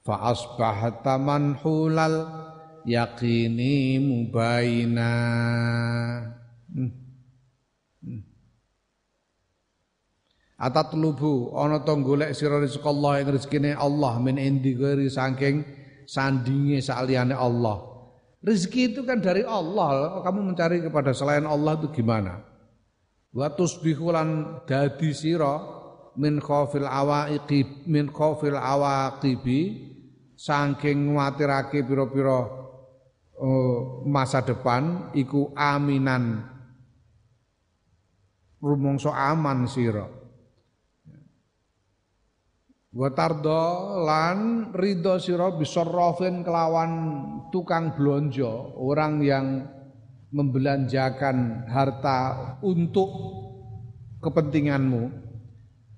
[0.00, 2.24] fa asbahta manhulal
[2.88, 5.12] yaqini mubayina
[6.72, 7.06] hmm.
[10.56, 15.68] Atatlubu ana to golek sira rezeki Allah ing rezekine Allah min indi ghairi saking
[16.08, 17.84] sandinge saliyane Allah.
[18.40, 20.24] Rezeki itu kan dari Allah.
[20.24, 22.40] Kamu mencari kepada selain Allah itu gimana?
[23.36, 25.60] Wa tusbihu lan dadi sira
[26.16, 29.92] min khaufil awaiqi min khaufil awaqibi
[30.32, 32.40] saking nguatirake pira-pira
[33.36, 36.48] uh, masa depan iku aminan.
[38.56, 40.08] Rumangsa aman sira.
[42.96, 46.92] Wa tardo lan ridho sira bisarrafin kelawan
[47.52, 49.75] tukang blonjo, orang yang
[50.30, 52.18] membelanjakan harta
[52.62, 53.10] untuk
[54.22, 55.26] kepentinganmu.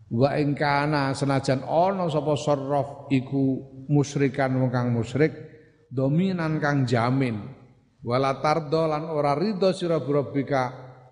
[0.09, 3.61] Wa ing kana senajan ana sapa sarraf iku
[3.93, 5.37] musyrikan wong kang musyrik
[5.93, 7.45] dominan kang jamin.
[8.01, 10.65] Wala tardo lan ora ridho sira bika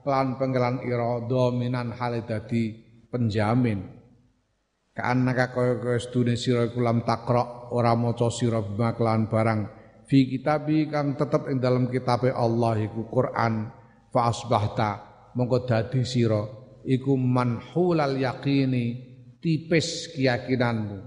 [0.06, 2.72] lan penggelan ira dominan hale dadi
[3.12, 3.84] penjamin.
[4.96, 8.96] Ka'annaka kaya kaya sedune sira iku lam takra ora maca sira bima
[9.28, 9.75] barang
[10.06, 13.70] fi kitabi kang tetep ing dalam kitabe Allah iku Quran.
[14.10, 14.90] Fa asbahta
[15.36, 16.40] mongko dadi sira
[16.86, 18.84] iku manhulal yaqini
[19.42, 20.98] tipis keyakinanmu.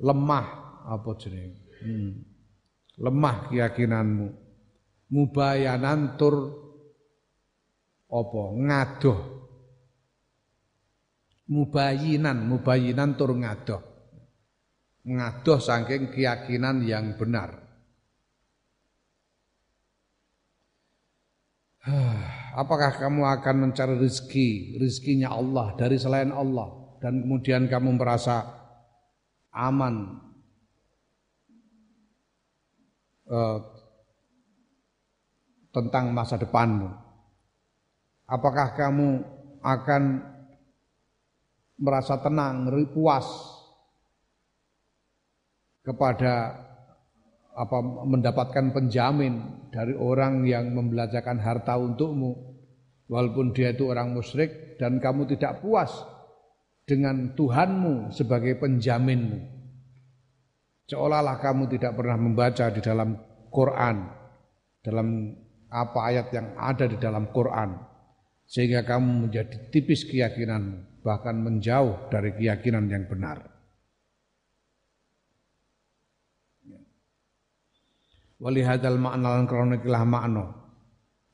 [0.00, 0.46] Lemah
[0.90, 1.60] apa jenenge?
[1.80, 2.12] Hmm.
[3.00, 4.28] lemah keyakinanmu.
[5.10, 6.36] Mubayanan tur
[8.12, 8.42] apa?
[8.54, 9.40] Ngadoh
[11.50, 13.82] mubayinan, mubayinan tur ngadoh.
[15.00, 17.56] Ngadoh saking keyakinan yang benar.
[22.60, 28.44] Apakah kamu akan mencari rezeki, rezekinya Allah dari selain Allah dan kemudian kamu merasa
[29.56, 30.20] aman
[33.32, 33.58] uh,
[35.72, 36.92] tentang masa depanmu?
[38.28, 39.24] Apakah kamu
[39.64, 40.02] akan
[41.80, 43.26] merasa tenang, puas
[45.80, 46.54] kepada
[47.56, 52.48] apa mendapatkan penjamin dari orang yang membelajarkan harta untukmu.
[53.10, 55.90] Walaupun dia itu orang musyrik dan kamu tidak puas
[56.86, 59.58] dengan Tuhanmu sebagai penjaminmu.
[60.86, 63.18] Seolah-olah kamu tidak pernah membaca di dalam
[63.50, 63.96] Quran
[64.80, 65.34] dalam
[65.70, 67.82] apa ayat yang ada di dalam Quran.
[68.46, 73.49] Sehingga kamu menjadi tipis keyakinanmu bahkan menjauh dari keyakinan yang benar
[78.40, 80.44] wali hadal makna lan krana ikilah makna.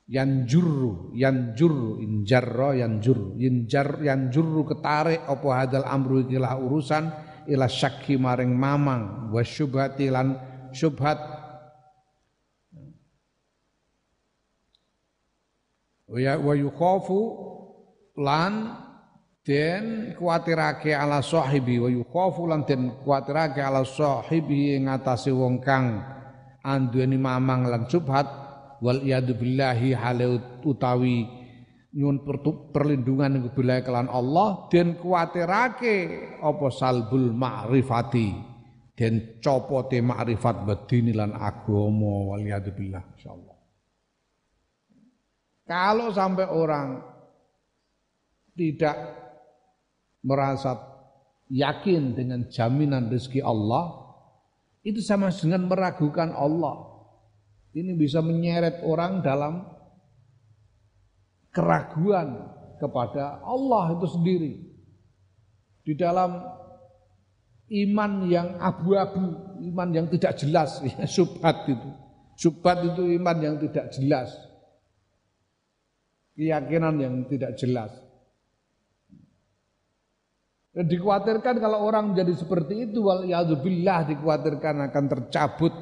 [0.06, 3.38] Yanjurru yanjurru injarra yanjurru.
[3.38, 7.10] Injar yanjurru ketarik apa hadal amru ikilah urusan
[7.46, 10.34] ila syakki maring mamang wa syubhati lan
[10.74, 11.18] syubhat.
[16.06, 17.18] Wa yukhafu
[18.14, 18.78] lan
[19.42, 26.15] den kuatirake ala sahibi wa yukhafu lan den kuatirake ala sahibi ing atase wong kang
[26.66, 28.26] anduweni mamang lan subhat
[28.82, 31.22] wal iyadu billahi hale utawi
[31.94, 32.26] nyun
[32.74, 35.96] perlindungan billahi kelan Allah dan kuatirake
[36.42, 38.28] apa salbul ma'rifati
[38.98, 43.56] dan copote ma'rifat badini lan agama wal iyadu billah insyaallah.
[45.66, 47.02] Kalau sampai orang
[48.54, 48.96] tidak
[50.22, 50.78] merasa
[51.50, 54.05] yakin dengan jaminan rezeki Allah
[54.86, 56.94] itu sama dengan meragukan Allah.
[57.74, 59.66] Ini bisa menyeret orang dalam
[61.50, 64.52] keraguan kepada Allah itu sendiri.
[65.82, 66.38] Di dalam
[67.66, 71.90] iman yang abu-abu, iman yang tidak jelas, ya, subhat itu.
[72.38, 74.30] Subhat itu iman yang tidak jelas.
[76.38, 77.90] Keyakinan yang tidak jelas.
[80.76, 83.24] Dan dikhawatirkan kalau orang menjadi seperti itu wal
[83.64, 85.72] billah dikhawatirkan akan tercabut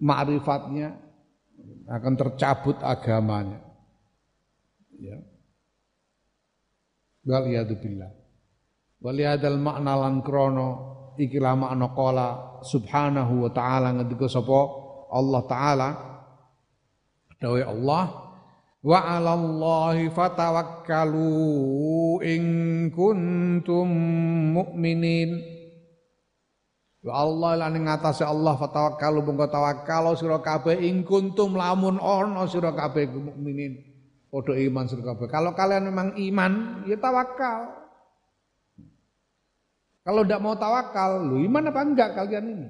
[0.00, 0.96] ma'rifatnya,
[1.84, 3.60] akan tercabut agamanya.
[4.96, 5.20] Ya.
[7.28, 8.12] Wal billah.
[9.04, 10.68] Wal hadal makna lan krono
[11.20, 12.28] ikilah makna qala
[12.64, 14.60] subhanahu wa ta'ala ngendika sapa
[15.12, 15.88] Allah taala
[17.38, 18.23] dawuh Allah
[18.84, 21.32] wa 'alallahi fatawakkalu
[22.20, 22.42] in
[22.92, 23.88] kuntum
[24.52, 25.40] mu'minin.
[27.04, 30.84] Wa Allah lan ing atase Allah fatawakkalu monggo tawakkal sira kabeh.
[30.84, 33.80] Ing kuntum lamun ana sira kabeh mukminin
[34.28, 35.28] padha iman sira kabeh.
[35.32, 37.84] Kalau kalian memang iman ya tawakal
[40.04, 42.68] kalau tidak mau tawakal lu iman apa enggak kalian ini?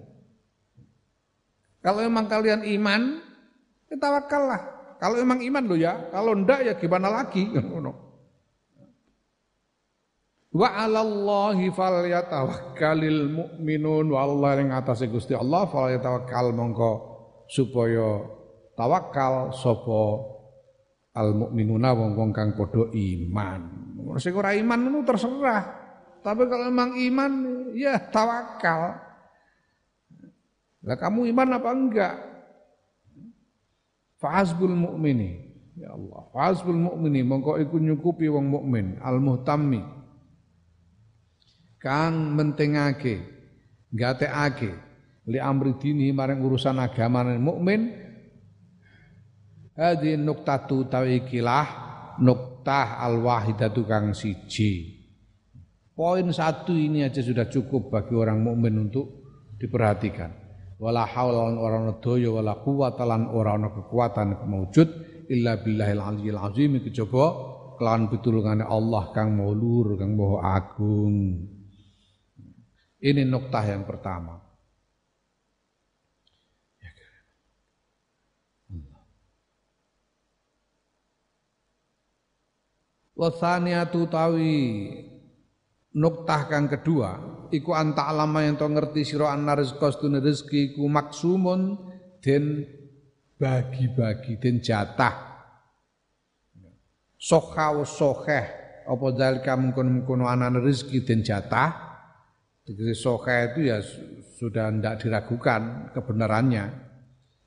[1.82, 3.22] Kalau memang kalian iman
[3.90, 4.73] ya tawakallah
[5.04, 7.44] kalau memang iman lo ya, kalau ndak ya gimana lagi?
[10.48, 16.92] Wa 'alallahi falyatawakkalul mu'minun wa Allah ing atase Gusti Allah falyatawakkal mongko
[17.52, 18.24] supaya
[18.72, 20.04] tawakal sapa
[21.20, 23.60] al mukminuna wong-wong kang padha iman.
[24.16, 25.62] Sing ora iman itu terserah.
[26.24, 27.32] Tapi kalau memang iman
[27.76, 29.04] ya tawakal.
[30.80, 32.33] Lah kamu iman apa enggak?
[34.24, 35.36] Fa'azbul mu'mini.
[35.76, 36.32] Ya Allah.
[36.32, 37.20] Fa'azbul mu'mini.
[37.20, 38.96] Mongko iku nyukupi wong mukmin.
[39.04, 39.84] Al muhtammi.
[41.76, 43.20] Kang mentingake.
[43.92, 44.72] Gateake.
[45.28, 48.00] Li amri dini maring urusan agama mukmin.
[49.76, 51.66] Hadi nuktatu tawikilah
[52.24, 55.04] nuktah al wahidatu kang siji.
[55.92, 59.20] Poin satu ini aja sudah cukup bagi orang mukmin untuk
[59.60, 60.43] diperhatikan
[60.78, 64.88] wala haula lan ora ana daya wala quwata lan ora ana kekuatan kemaujud
[65.30, 66.78] illa billahil aliyil azim.
[66.82, 67.24] Kejaba
[67.78, 71.18] kelawan pitulungane Allah kang maha kang maha agung.
[73.04, 74.40] Ini noktah yang pertama.
[83.14, 84.58] Wasaniatu tawi
[85.94, 87.14] Nuktah kang kedua
[87.60, 91.78] iku anta alama yang to ngerti sira anna rezeki stune rezeki iku maksumun
[92.18, 92.66] den
[93.38, 95.34] bagi-bagi den jatah.
[97.14, 98.46] Sokha sokeh
[98.84, 101.94] apa zalika mengkono-mengkono anan rezeki dan jatah
[102.64, 103.76] Tegese soka itu ya
[104.40, 106.64] sudah tidak diragukan kebenarannya.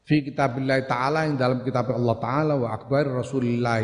[0.05, 3.82] Fi kitabillah ta'ala yang dalam kitab Allah Ta'ala wa akbar Rasulullah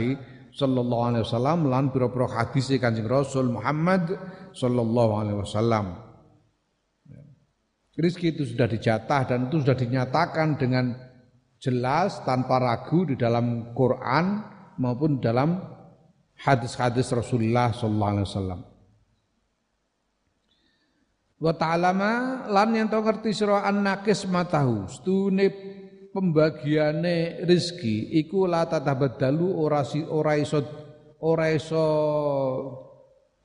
[0.53, 4.13] sallallahu alaihi wasallam lan pira-pira hadis Kanjeng Rasul Muhammad
[4.53, 6.02] sallallahu alaihi wasallam.
[7.93, 10.97] Rizki itu sudah dijatah dan itu sudah dinyatakan dengan
[11.61, 14.41] jelas tanpa ragu di dalam Quran
[14.81, 15.61] maupun dalam
[16.41, 18.61] hadis-hadis Rasulullah sallallahu alaihi wasallam.
[21.43, 22.11] Wa ta'alama
[22.49, 25.51] lan yang tau ngerti sira annakis matahu stune
[26.09, 30.63] pembagiane rezeki iku la tatabaddalu ora si ora iso
[31.19, 31.85] ora iso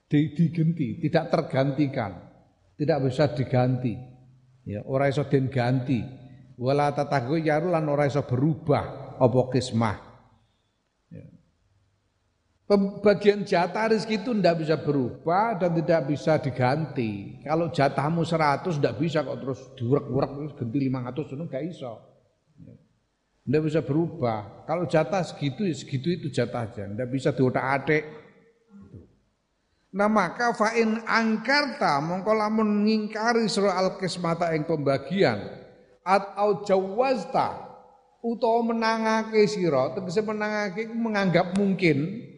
[0.08, 2.16] digenti, tidak tergantikan,
[2.80, 4.17] tidak bisa diganti.
[4.68, 6.04] Ya, ora iso den ganti.
[6.60, 10.08] Wala yaru lan ora iso berubah apa kismah.
[12.68, 17.40] Pembagian jatah rezeki itu tidak bisa berubah dan tidak bisa diganti.
[17.40, 21.94] Kalau jatahmu 100 tidak bisa kok terus diurek-urek ganti 500 itu enggak iso.
[23.48, 24.68] Tidak bisa berubah.
[24.68, 26.84] Kalau jatah segitu ya segitu itu jatah aja.
[26.84, 28.04] Tidak bisa diotak-atik.
[29.98, 35.42] Nah maka fa'in angkarta mongko lamun ngingkari surah al-kismata yang pembagian
[36.06, 37.66] atau jawazta
[38.22, 42.28] utawa menangake sira tegese menangake menganggap mungkin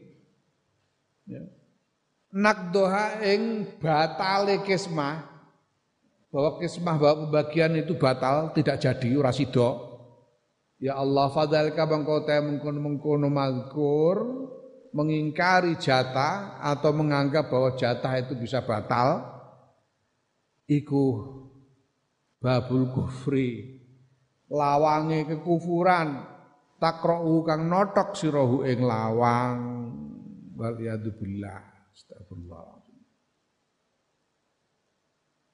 [1.30, 1.46] Ya.
[2.34, 5.30] Nakdoha ing batale kismah
[6.30, 9.78] bahwa kismah bahwa pembagian itu batal tidak jadi ora sida.
[10.82, 14.16] Ya Allah fadzalika bangko te mengkono-mengkono mazkur
[14.91, 19.22] mengingkari jatah atau menganggap bahwa jatah itu bisa batal
[20.66, 21.05] iku
[22.43, 23.78] babul kufri.
[24.51, 26.26] Lawange kekufuran
[26.82, 29.59] takra'u kang notok sirahu ing lawang.
[30.59, 31.61] Wal billah
[31.95, 32.82] astagfirullah.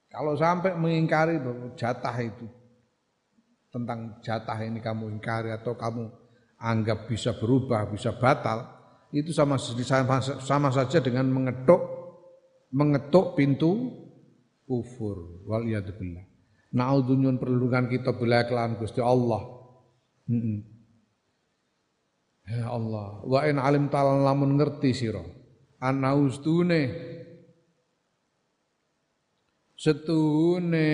[0.09, 2.49] Kalau sampai mengingkari bahwa jatah itu
[3.69, 6.09] tentang jatah ini kamu ingkari atau kamu
[6.57, 8.65] anggap bisa berubah, bisa batal,
[9.15, 11.81] itu sama sama, sama saja dengan mengetuk
[12.75, 13.95] mengetuk pintu
[14.67, 15.47] kufur.
[15.47, 16.27] Wal billah.
[16.75, 19.43] Naudzunyun perlindungan kita bila kelan Gusti Allah.
[20.27, 20.77] Hmm.
[22.47, 25.23] Ya Allah, wa in alim talan lamun ngerti sira.
[25.83, 26.95] Anaustune
[29.75, 30.89] setune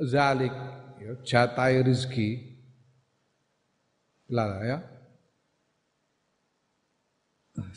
[0.00, 0.52] zalik
[0.96, 2.30] ya jatai rezeki
[4.32, 4.78] lah ya.
[7.60, 7.68] Ah,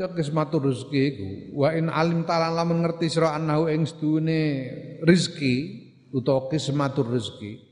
[0.00, 1.28] ya kismatur rezeki iku.
[1.60, 4.40] Wa in alim taala lamun ngerti sira annahu ing sedune
[5.04, 5.54] rezeki
[6.14, 7.70] utawa kismatur rezeki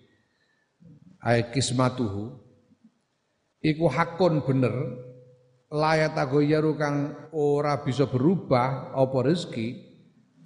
[1.25, 2.39] ay kismatuhu
[3.63, 4.75] iku hakun bener
[5.69, 9.69] layat agoyaru kang ora bisa berubah apa rezeki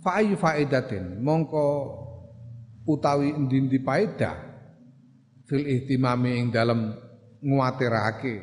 [0.01, 1.69] fa ayu faidatin mongko
[2.87, 3.79] utawi endi-endi
[5.47, 6.95] fil ihtimami ing dalem
[7.43, 8.35] nguatirake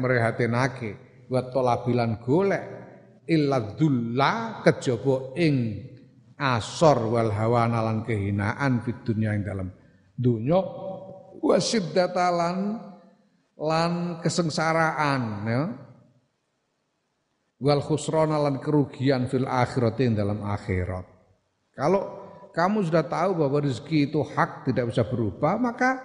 [0.00, 0.90] merehatenake
[1.28, 2.64] wa talabilan golek
[3.28, 5.56] illa dulla kejaba ing
[6.36, 9.68] asor wal hawa nalan kehinaan fid dunya ing dalam
[10.16, 10.60] dunya
[11.40, 12.80] wa siddatalan
[13.60, 15.62] lan kesengsaraan ya.
[17.64, 21.06] Wal khusrana lan kerugian fil akhirat ing dalam akhirat.
[21.72, 22.23] Kalau
[22.54, 26.00] kamu sudah tahu bahwa rezeki itu hak tidak bisa berubah maka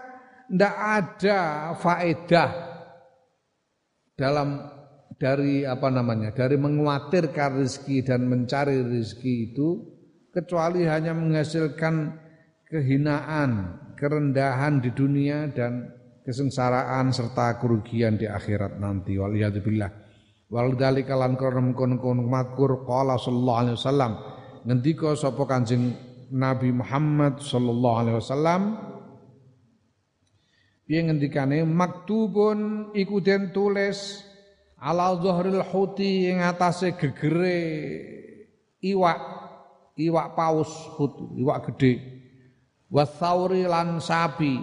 [0.49, 1.39] tidak ada
[1.77, 2.49] faedah
[4.17, 4.65] dalam
[5.19, 9.99] dari apa namanya dari menguatirkan rezeki dan mencari rezeki itu
[10.33, 12.17] kecuali hanya menghasilkan
[12.69, 15.89] kehinaan, kerendahan di dunia dan
[16.23, 19.17] kesengsaraan serta kerugian di akhirat nanti.
[19.17, 19.91] Waliyadzubillah.
[20.49, 24.11] Wal dzalika lan krana mengkon-kon makur qala sallallahu alaihi wasallam
[24.65, 25.93] ngendika sapa Kanjeng
[26.29, 28.61] Nabi Muhammad sallallahu alaihi wasallam.
[30.89, 31.61] Piye ngendikane?
[31.65, 34.25] Maktubun iku den tulis
[34.79, 37.61] ala zuhril huti ing atase gegere
[38.79, 39.19] iwak
[39.99, 41.99] iwak paus hut iwak gede
[42.87, 44.55] wasauri lan sapi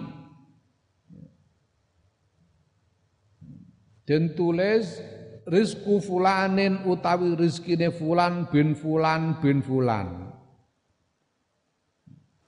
[4.09, 4.97] dan tulis
[5.45, 10.26] rizku fulanin utawi rizkine fulan bin fulan bin fulan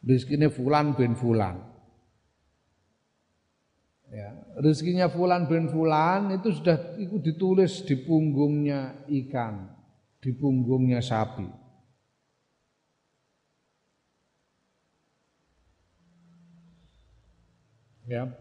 [0.03, 1.69] rizkine fulan bin fulan
[4.09, 9.69] Ya, rezekinya fulan bin fulan itu sudah itu ditulis di punggungnya ikan,
[10.17, 11.45] di punggungnya sapi.
[18.09, 18.33] Ya.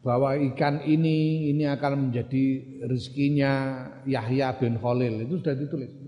[0.00, 2.44] Bahwa ikan ini ini akan menjadi
[2.88, 3.52] rezekinya
[4.08, 6.05] Yahya bin Khalil itu sudah ditulis.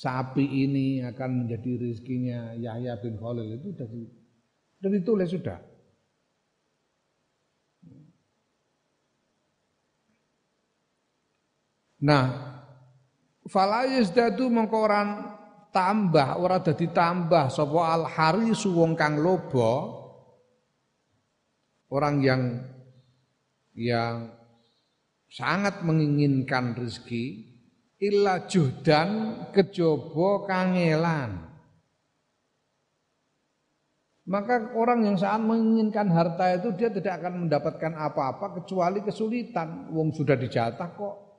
[0.00, 3.88] Sapi ini akan menjadi rezekinya Yahya bin Khalil itu sudah,
[4.80, 5.58] sudah ditulis sudah.
[12.00, 12.24] Nah,
[13.44, 14.88] fala yazdadu mengko
[15.68, 20.00] tambah ora dadi tambah sapa al harisu wong kang lobo
[21.92, 22.42] orang yang
[23.76, 24.32] yang
[25.28, 27.49] sangat menginginkan rezeki
[28.00, 29.08] illa juhdan
[29.52, 31.52] kejaba kangelan
[34.24, 40.14] maka orang yang sangat menginginkan harta itu dia tidak akan mendapatkan apa-apa kecuali kesulitan wong
[40.16, 41.30] sudah dijatah kok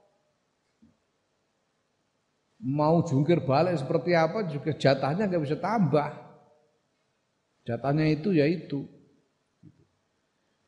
[2.62, 6.10] mau jungkir balik seperti apa juga jatahnya nggak bisa tambah.
[7.66, 8.86] Jatahnya itu ya itu.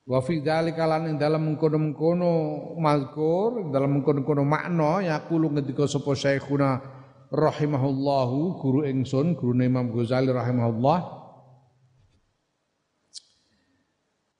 [0.04, 2.32] Wa fi dzalika lan ing dalem mengkono-mengkono
[2.76, 6.84] mazkur, dalam mengkono-mengkono makna yaqulu ngendika sapa syekhuna
[7.32, 11.24] rahimahullahu guru ingsun guru Imam Ghazali rahimahullah.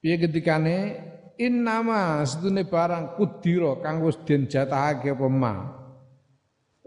[0.04, 1.00] Piye ketikane
[1.40, 5.54] innama sedune barang kudira kang wis den jatahake apa ma?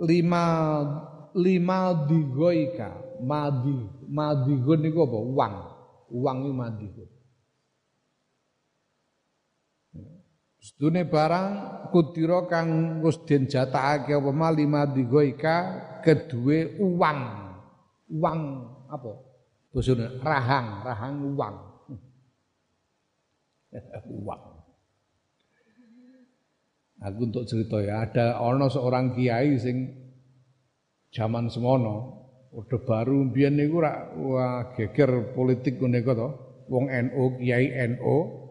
[0.06, 0.46] Lima
[1.34, 2.94] lima digoika
[3.26, 5.18] madi madigun niku apa?
[5.18, 5.56] Uang
[6.14, 7.17] uang madigun
[10.68, 11.48] Sedune barang
[11.96, 15.56] kudira kang wis den jatahake apa ma lima digoika
[16.04, 17.20] kedue uang
[18.12, 18.40] uang
[18.92, 19.12] apa
[19.72, 21.56] bosone rahang rahang uang
[24.12, 24.44] uang
[26.98, 29.86] Aku untuk cerita ya, ada ono seorang kiai sing
[31.14, 32.26] zaman semono,
[32.58, 36.30] udah baru biyen niku rak wah geger politik ngene to.
[36.74, 38.47] Wong NU, kiai NU.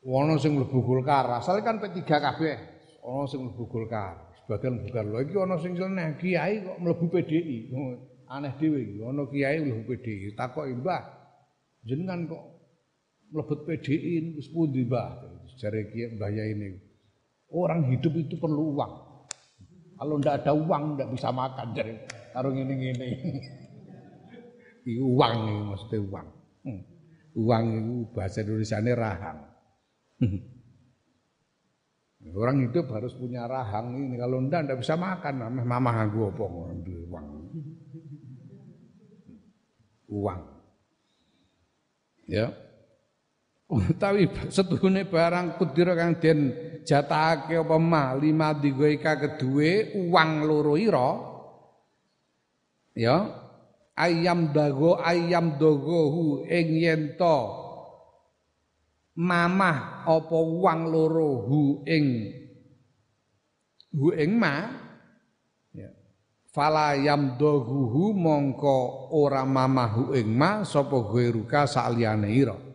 [0.00, 2.56] Ono sing mlebu Golkar, asal kan P3 kabeh.
[3.04, 5.04] Ono sing mlebu Golkar, sebagian Golkar.
[5.04, 5.76] Lho iki ono sing
[6.16, 7.68] kiai kok mlebu PDI.
[8.32, 10.32] Aneh dhewe iki, ono kiai mlebu PDI.
[10.32, 11.02] Takoki, "Mbah,
[11.84, 12.42] jenengan kok
[13.28, 16.72] mlebet PDI wis pundi, Mbah?" Jari Kiai Mbah ini.
[17.52, 18.92] Orang hidup itu perlu uang.
[20.00, 21.92] Kalau ndak ada uang ndak bisa makan jadi
[22.32, 23.08] taruh ini ini.
[24.96, 26.26] uang ini maksudnya uang.
[26.64, 26.80] Hmm.
[27.36, 29.49] Uang itu bahasa Indonesia ini rahang.
[32.36, 34.20] Orang hidup harus punya rahang ini.
[34.20, 35.40] Kalau ndak ndak bisa makan.
[35.64, 36.78] Mama nganggu apa uang.
[40.12, 40.40] Uang.
[42.30, 42.52] Ya
[43.70, 46.50] utawi setuhune barang kudira kang den
[46.82, 51.10] jatahake apa ma lima digoika kedue uang loro ira
[52.98, 53.30] ya
[53.94, 57.02] ayam dago ayam dogohu ing yen
[59.18, 62.06] mamah apa uang loro hu ing
[63.94, 64.70] hu ing ma
[65.74, 65.90] ya
[66.54, 72.70] fala yam doguhu mongko ora mamahu ing ma sapa ghairuka saliyane ira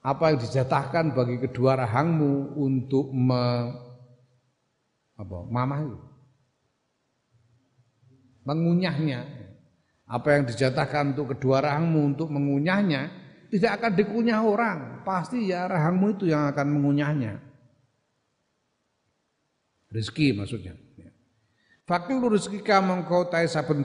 [0.00, 3.68] apa yang dijatahkan bagi kedua rahangmu untuk me,
[5.20, 5.98] apa, mamah itu.
[8.48, 9.20] Mengunyahnya.
[10.08, 13.12] Apa yang dijatahkan untuk kedua rahangmu untuk mengunyahnya
[13.50, 14.78] tidak akan dikunyah orang.
[15.02, 17.42] Pasti ya rahangmu itu yang akan mengunyahnya.
[19.90, 20.78] Rizki maksudnya.
[21.82, 23.82] Fakil rizki kamu kau tai saben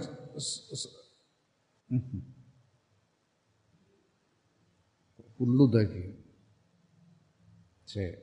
[5.34, 6.14] kullu lagi.
[7.90, 8.14] Cek.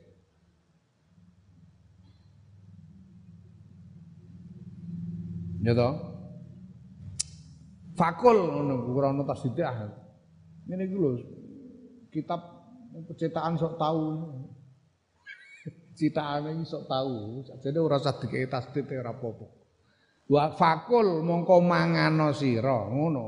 [5.63, 5.95] Ya toh?
[7.95, 10.02] Fakul ngono ora ono tasdidah.
[10.63, 11.11] Iki lho
[12.13, 12.41] kitab
[13.09, 14.05] percetakan sok tahu.
[15.93, 17.43] Citakane iki sok tahu.
[17.61, 19.45] Jadi ora usah dikei tasdid ora apa-apa.
[20.29, 23.27] Wa fakul mongko mangano sira ngono.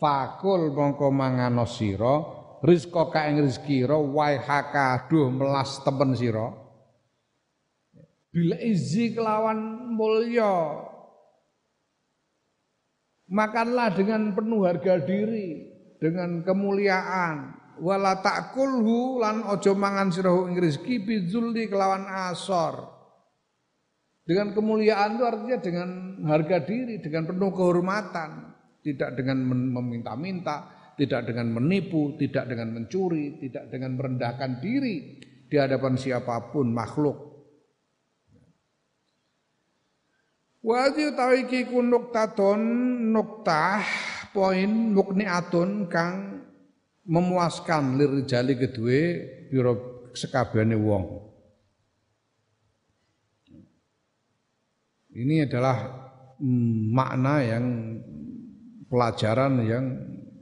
[0.00, 3.44] Fakul mongko mangano sira rizqa ka ing
[4.16, 6.48] wai haka duh melas temen sira
[8.32, 10.80] bila izi kelawan mulya
[13.28, 15.73] makanlah dengan penuh harga diri
[16.04, 17.64] dengan kemuliaan.
[17.80, 22.92] Wala takulhu lan ojo mangan sirahu ing rezeki bizulli kelawan asor.
[24.28, 25.88] Dengan kemuliaan itu artinya dengan
[26.28, 28.52] harga diri dengan penuh kehormatan.
[28.84, 35.18] Tidak dengan meminta-minta tidak dengan menipu, tidak dengan mencuri, tidak dengan merendahkan diri
[35.50, 37.34] di hadapan siapa pun makhluk.
[40.64, 42.60] Wadi utawi iki ku nuktaton
[43.12, 43.84] nuktah
[44.34, 46.42] poin mukniatun kang
[47.06, 49.02] memuaskan lirijali kedue
[49.46, 49.72] pira
[50.10, 51.22] sekabehane wong.
[55.14, 55.78] Ini adalah
[56.42, 57.64] mm, makna yang
[58.90, 59.84] pelajaran yang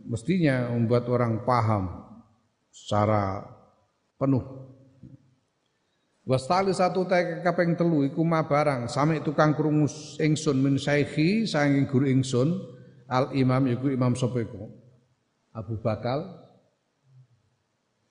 [0.08, 1.92] mestinya membuat orang paham
[2.72, 3.44] secara
[4.16, 4.40] penuh.
[6.22, 9.90] Wastali satu teke kaping telu iku ma barang sami tukang krungu
[10.22, 12.56] ingsun min syaikhi saking guru ingsun
[13.12, 14.40] al imam iku imam sapa
[15.52, 16.24] Abu Bakal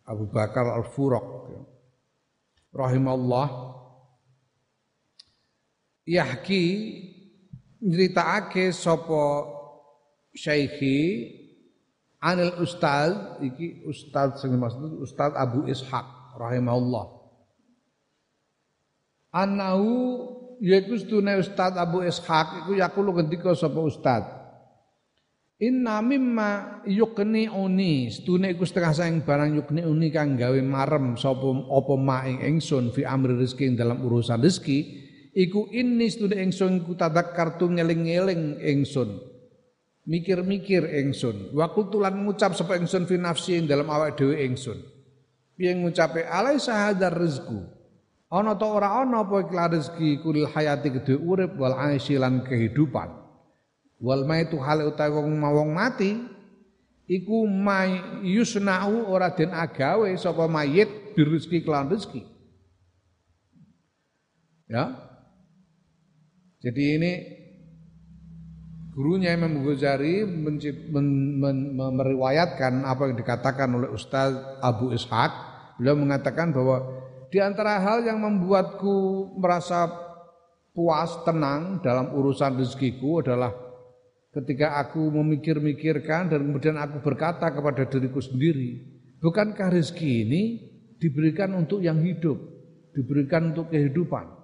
[0.05, 1.49] Abu Bakar al Furaq
[2.69, 3.73] rahimallah
[6.05, 6.65] yahki
[7.81, 9.49] nyritakake sapa
[10.37, 10.97] syaikhi
[12.21, 17.05] anil ustaz iki ustaz sing maksud ustaz Abu Ishaq rahimahullah.
[19.31, 19.89] Anahu
[20.59, 24.23] yaiku sedune Ustaz Abu Ishaq iku yakulu ketika sapa Ustaz.
[25.61, 31.45] Inna mimma yukni uni sedune iku setengah saing barang yukni uni kang gawe marem sapa
[31.69, 34.79] apa maing ingsun fi amri rezeki dalam urusan rezeki
[35.37, 39.21] iku ini sedune ingsun ku tadakkar tu ngeling-eling ingsun.
[40.01, 41.53] Mikir-mikir ingsun.
[41.53, 44.81] Wa tulan ngucap sapa ingsun fi nafsi dalam awak dhewe ingsun.
[45.53, 47.81] Piye ngucape alai sahadar rezeki
[48.33, 53.20] Ana ta ora ana apa iklan rezeki kulil hayati kedhe urip wal aisy lan kehidupan.
[54.01, 56.17] Wal maitu hale utawa wong mawong mati
[57.05, 62.25] iku mai yusnau ora den agawe sapa mayit birezeki kelan rezeki.
[64.65, 64.95] Ya.
[66.65, 67.11] Jadi ini
[68.93, 70.25] gurunya Imam Ghazali
[71.77, 74.33] meriwayatkan apa yang dikatakan oleh Ustaz
[74.65, 75.31] Abu Ishaq.
[75.77, 76.85] Beliau mengatakan bahwa
[77.29, 79.89] di antara hal yang membuatku merasa
[80.71, 83.70] puas, tenang dalam urusan rezekiku adalah
[84.31, 88.79] ketika aku memikir-mikirkan dan kemudian aku berkata kepada diriku sendiri,
[89.19, 90.41] bukankah rezeki ini
[90.97, 92.39] diberikan untuk yang hidup,
[92.95, 94.39] diberikan untuk kehidupan.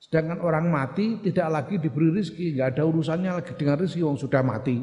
[0.00, 4.42] Sedangkan orang mati tidak lagi diberi rezeki, nggak ada urusannya lagi dengan rezeki yang sudah
[4.42, 4.82] mati.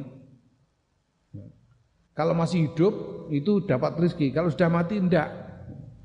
[2.16, 2.94] Kalau masih hidup
[3.30, 5.30] itu dapat rezeki, kalau sudah mati tidak.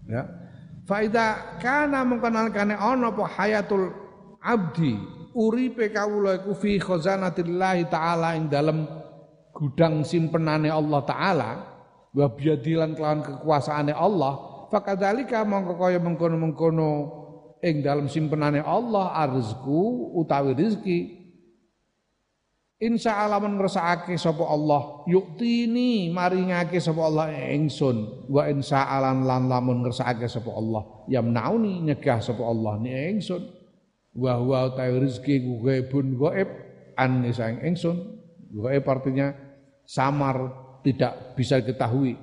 [0.04, 0.22] Ya.
[0.82, 3.94] Faida kana mengkenalkane ana apa hayatul
[4.42, 8.84] abdi uripe kawula iku fi khazanatillah taala ing dalem
[9.52, 11.50] gudang simpenane Allah taala
[12.12, 16.90] wa biadilan kelawan kekuasaane Allah fakadzalika mongko kaya mengkono-mengkono
[17.60, 21.22] ing dalem simpenane Allah arzku utawi rezeki
[22.82, 29.46] Insya Allah men ngersakake sapa Allah yuktini maringake sapa Allah ingsun wa insya Allah lan
[29.46, 33.61] lamun ngersakake sapa Allah yamnauni nyegah sapa Allah ni ingsun
[34.12, 36.48] wa huwa ta rezeki ku gaibun gaib
[37.00, 37.96] an sang ingsun
[38.52, 39.32] gaib artinya
[39.88, 40.52] samar
[40.84, 42.18] tidak bisa diketahui.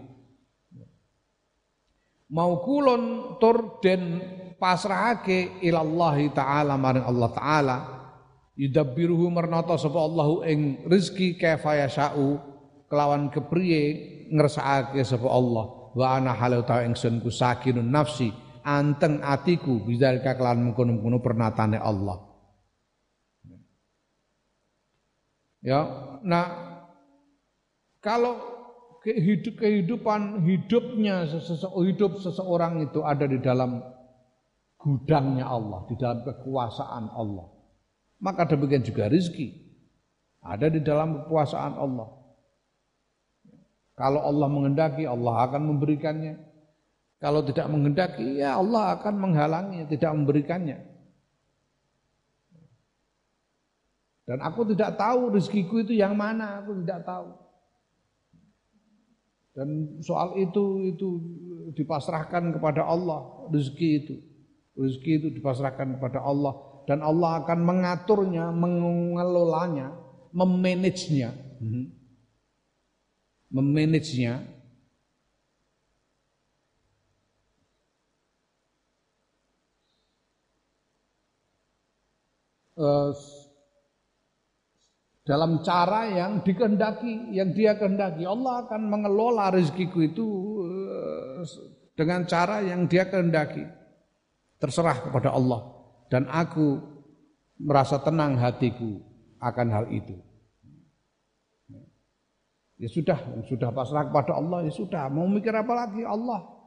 [2.30, 4.22] Mau kulon tur den
[4.62, 7.78] pasrahake ilallahi taala maring Allah taala
[8.54, 12.38] yudabbiruhu mernata sapa Allahu ing rezeki kaifa yasha'u
[12.86, 13.82] kelawan kepriye
[14.30, 15.66] ngersakake sapa Allah.
[15.98, 18.30] Wa ana halau ta ingsun ku sakinun nafsi
[18.64, 22.18] anteng atiku bidzalika kelawan mengkono-mengkono pernatane Allah
[25.64, 25.80] ya
[26.24, 26.46] nah
[28.00, 28.40] kalau
[29.04, 31.28] kehidup kehidupan hidupnya
[31.84, 33.80] hidup seseorang itu ada di dalam
[34.80, 37.48] gudangnya Allah, di dalam kekuasaan Allah
[38.20, 39.70] maka demikian juga rizki
[40.44, 42.08] ada di dalam kekuasaan Allah.
[44.00, 46.40] Kalau Allah mengendaki, Allah akan memberikannya.
[47.20, 50.80] Kalau tidak mengendaki, ya Allah akan menghalanginya, tidak memberikannya.
[54.24, 57.36] Dan aku tidak tahu rezekiku itu yang mana, aku tidak tahu.
[59.52, 61.08] Dan soal itu itu
[61.76, 64.16] dipasrahkan kepada Allah, rezeki itu.
[64.80, 66.56] Rezeki itu dipasrahkan kepada Allah
[66.90, 69.94] dan Allah akan mengaturnya, mengelolanya,
[70.34, 71.30] memanagenya.
[71.62, 71.94] Hmm.
[73.54, 74.59] Memanagenya
[82.78, 83.12] uh,
[85.26, 88.26] dalam cara yang dikehendaki, yang dia kehendaki.
[88.26, 90.26] Allah akan mengelola rezekiku itu
[90.66, 91.42] uh,
[91.94, 93.66] dengan cara yang dia kehendaki.
[94.60, 95.80] Terserah kepada Allah
[96.12, 96.84] dan aku
[97.62, 99.00] merasa tenang hatiku
[99.40, 100.20] akan hal itu.
[102.80, 105.12] Ya sudah, sudah pasrah kepada Allah, ya sudah.
[105.12, 106.59] Mau mikir apa lagi Allah?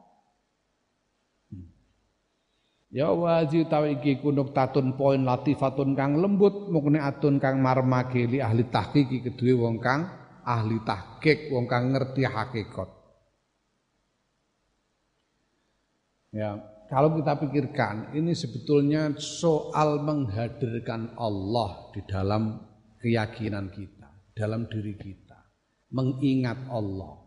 [2.93, 8.37] Ya waji tahu iki kunuk tatun poin latifatun kang lembut mukne atun kang marmake li
[8.37, 10.05] ahli tahqiq kedue wong kang
[10.45, 12.85] ahli tahqiq wong kang ngerti hakikat.
[16.37, 22.61] Ya, kalau kita pikirkan ini sebetulnya soal menghadirkan Allah di dalam
[23.01, 25.49] keyakinan kita, dalam diri kita,
[25.89, 27.25] mengingat Allah.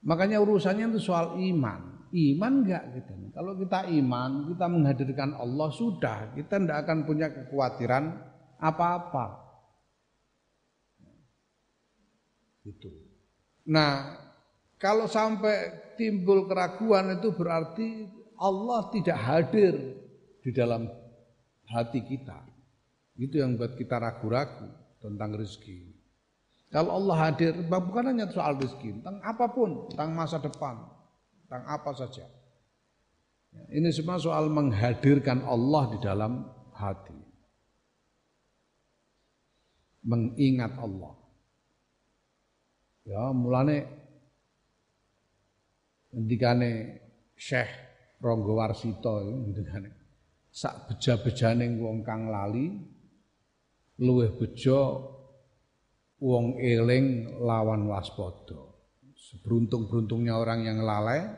[0.00, 1.97] Makanya urusannya itu soal iman.
[2.08, 3.12] Iman enggak gitu.
[3.36, 8.04] Kalau kita iman, kita menghadirkan Allah sudah, kita tidak akan punya kekhawatiran
[8.56, 9.44] apa-apa.
[12.64, 12.88] Itu.
[13.68, 14.16] Nah,
[14.80, 18.08] kalau sampai timbul keraguan itu berarti
[18.40, 19.74] Allah tidak hadir
[20.40, 20.88] di dalam
[21.68, 22.40] hati kita.
[23.18, 24.70] Itu yang buat kita ragu-ragu
[25.02, 25.92] tentang rezeki.
[26.68, 30.76] Kalau Allah hadir, bukan hanya soal rezeki, tentang apa pun, tentang masa depan,
[31.48, 32.28] tentang apa saja.
[33.56, 36.44] Ya, ini semua soal menghadirkan Allah di dalam
[36.76, 37.16] hati.
[40.04, 41.16] Mengingat Allah.
[43.08, 43.88] Ya, mulane
[46.12, 47.00] ngendikane
[47.32, 47.72] Syekh
[48.20, 49.88] Ronggo Warsito ngendikane
[50.52, 52.68] sak beja-bejane wong kang lali
[54.04, 54.80] luwih bejo
[56.20, 58.67] wong eling lawan waspada.
[59.28, 61.28] Seberuntung-beruntungnya orang yang lalai,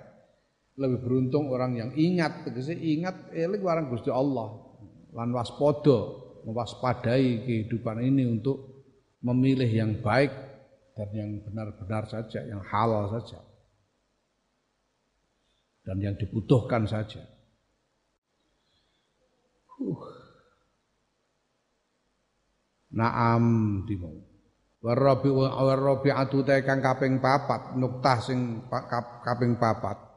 [0.79, 4.63] lebih beruntung orang yang ingat, tegese ingat eling warang Gusti Allah
[5.11, 5.99] lan waspada,
[6.47, 8.87] mewaspadai kehidupan ini untuk
[9.21, 10.31] memilih yang baik
[10.95, 13.43] dan yang benar-benar saja, yang halal saja.
[15.83, 17.25] Dan yang dibutuhkan saja.
[19.81, 20.05] Uh.
[22.93, 24.30] Naam dimau.
[24.81, 28.65] Warabi warabi atu kang kaping papat, nuktah sing
[29.21, 30.11] kaping papat.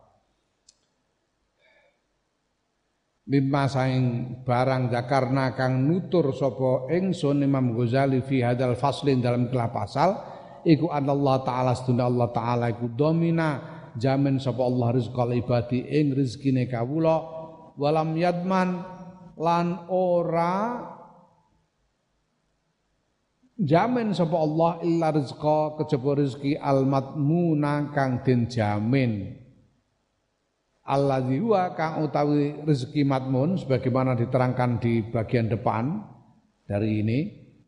[3.24, 4.06] Mimma saing
[4.44, 10.10] barang zakarna kang nutur sapa ingsun Imam Ghazali fi hadal faslin dalam kelah pasal
[10.68, 13.64] iku Allah taala seduna Allah taala iku domina
[13.96, 17.24] jamin sapa Allah rizqal ibadi ing rezekine kawula
[17.80, 18.84] walam yadman
[19.40, 20.84] lan ora
[23.64, 29.40] jamin sapa Allah illa rizqa kejaba rezeki matmuna kang den jamin
[30.84, 36.04] alladzi huwa kang utawi rezeki matmun sebagaimana diterangkan di bagian depan
[36.68, 37.20] dari ini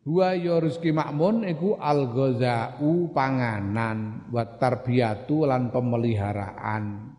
[0.06, 7.10] Huwa ya rezeki makmun iku ghazau panganan wa tarbiyatu lan pemeliharaan.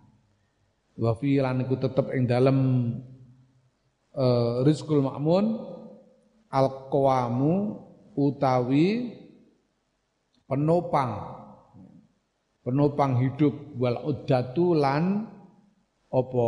[0.95, 2.59] Wa fi lan iku tetep ing dalem
[4.15, 5.59] uh, rizqul makmun
[6.47, 7.75] al qawamu
[8.17, 9.13] utawi
[10.49, 11.37] penopang
[12.67, 15.23] penopang hidup wal uddatu lan
[16.11, 16.47] apa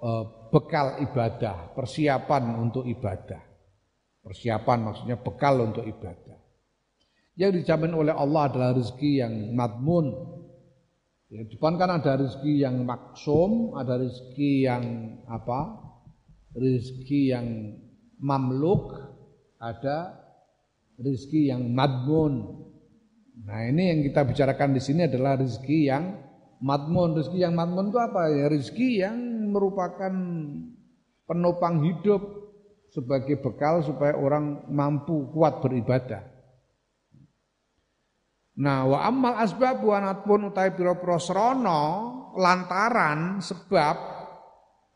[0.00, 3.44] uh, bekal ibadah, persiapan untuk ibadah.
[4.20, 6.36] Persiapan maksudnya bekal untuk ibadah.
[7.36, 10.12] Yang dijamin oleh Allah adalah rezeki yang madmun.
[11.30, 14.84] Ya, depan kan ada rezeki yang maksum, ada rezeki yang
[15.24, 15.78] apa?
[16.52, 17.46] Rezeki yang
[18.18, 18.92] mamluk,
[19.56, 20.19] ada
[21.00, 22.60] rezeki yang madmun.
[23.40, 26.04] Nah ini yang kita bicarakan di sini adalah rezeki yang
[26.60, 27.16] madmun.
[27.16, 28.22] Rezeki yang madmun itu apa?
[28.28, 29.16] Ya rezeki yang
[29.50, 30.12] merupakan
[31.24, 32.20] penopang hidup
[32.92, 36.26] sebagai bekal supaya orang mampu kuat beribadah.
[38.60, 41.16] Nah, wa ammal asbab wa pun utai pira-pira
[42.36, 43.96] lantaran sebab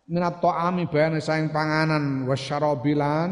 [0.04, 3.30] minat ta'ami bayane saing panganan wasyarabilan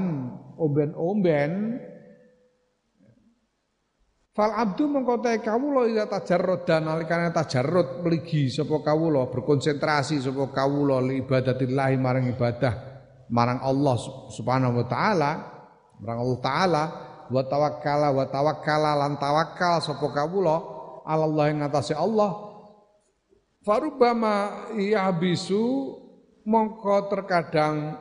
[0.56, 1.76] omben-omben
[4.32, 11.04] Fal abdu mengkotai kawulo ida tajarrud dan alikane tajarrud meligi sapa kawulo berkonsentrasi sapa kawulo
[11.04, 12.92] li ibadatillahi marang ibadah
[13.28, 13.96] marang Allah
[14.32, 15.30] Subhanahu wa taala,
[16.00, 16.84] marang Allah taala
[17.28, 20.56] wa tawakkala wa tawakkala lan tawakal sapa kawula
[21.04, 22.52] Allah yang ngatasi Allah.
[23.62, 24.68] Farubama
[25.20, 25.92] bisu
[26.48, 28.00] mongko terkadang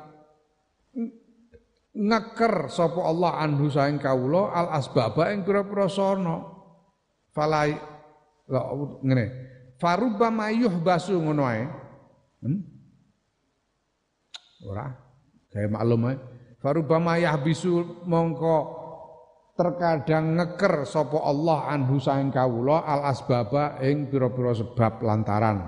[1.91, 6.37] ngeker sapa Allah anhu saing kawula al asbaba ing pira-pira sono
[7.35, 7.75] falai
[9.03, 9.25] ngene
[9.75, 11.63] farubama yuhbasu ngono ae
[12.47, 12.59] hmm?
[14.71, 14.87] ora
[15.51, 16.15] Kayak maklum ae.
[16.63, 18.57] Farubama yahbisu mongko
[19.59, 25.59] terkadang ngeker sapa Allah anhu saing kawula al asbaba ing pira-pira sebab lantaran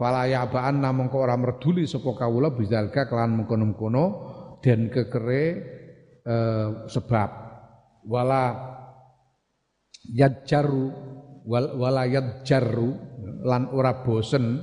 [0.00, 4.04] fala ya'ba'an mongko ora merduli sapa kawula bizalka kelan mengkono-mengkono
[4.66, 5.44] den kekere
[6.26, 7.30] eh, sebab.
[8.10, 8.74] Wala
[10.10, 10.90] yadjaru
[11.46, 12.90] wal, wala yadjaru
[13.46, 14.58] lan ora bosen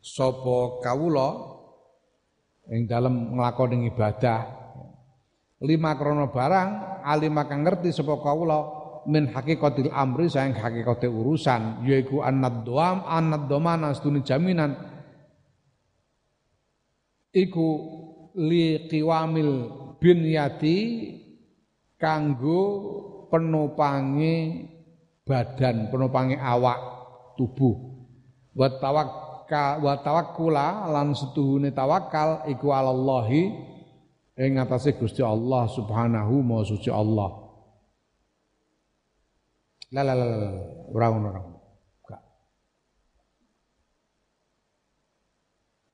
[0.00, 1.28] sapa kawula
[2.68, 4.60] ing dalam nglakoni ibadah.
[5.64, 12.20] Lima krono barang alim kang ngerti sapa kawula min hakikatil amri saing hakikate urusan yaiku
[12.20, 14.76] annad doam annad domana stuni jaminan.
[17.30, 17.99] Iku
[18.38, 19.52] li qiwamil
[19.98, 20.78] binyati
[22.00, 22.62] kanggo
[23.30, 24.66] penopange
[25.26, 26.80] badan, penopange awak
[27.38, 27.76] tubuh.
[28.56, 33.54] Wa tawakkal wa tawakkula lan setuhune tawakal iku alallahi
[34.34, 37.30] ing atase Gusti Allah Subhanahu wa suci Allah.
[39.90, 40.26] La la la
[40.94, 41.59] ora ngono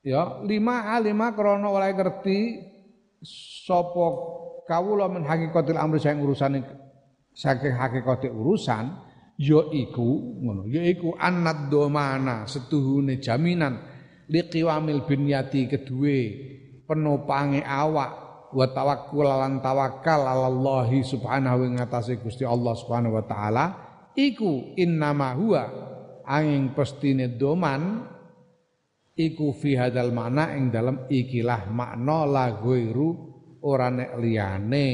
[0.06, 2.62] Ya, lima alima krono oleh ngerti
[3.66, 4.06] sapa
[4.70, 6.62] kawula men hakikatil amri sing urusane
[7.34, 9.02] saking hakikate urusan
[9.34, 13.82] ya iku ngono ya iku annad domana setuhune jaminan
[14.30, 16.20] liqiwamil binyati kedue
[16.86, 18.10] penopange awak
[18.54, 23.64] wa tawakkul lan tawakal Allah subhanahu wa ngatasé Gusti Allah subhanahu wa taala
[24.14, 25.62] iku innama huwa
[26.22, 28.14] angin pestine doman
[29.16, 33.08] iku fi hadal makna ing dalam ikilah makna la ghairu
[33.64, 34.88] ora nek liyane.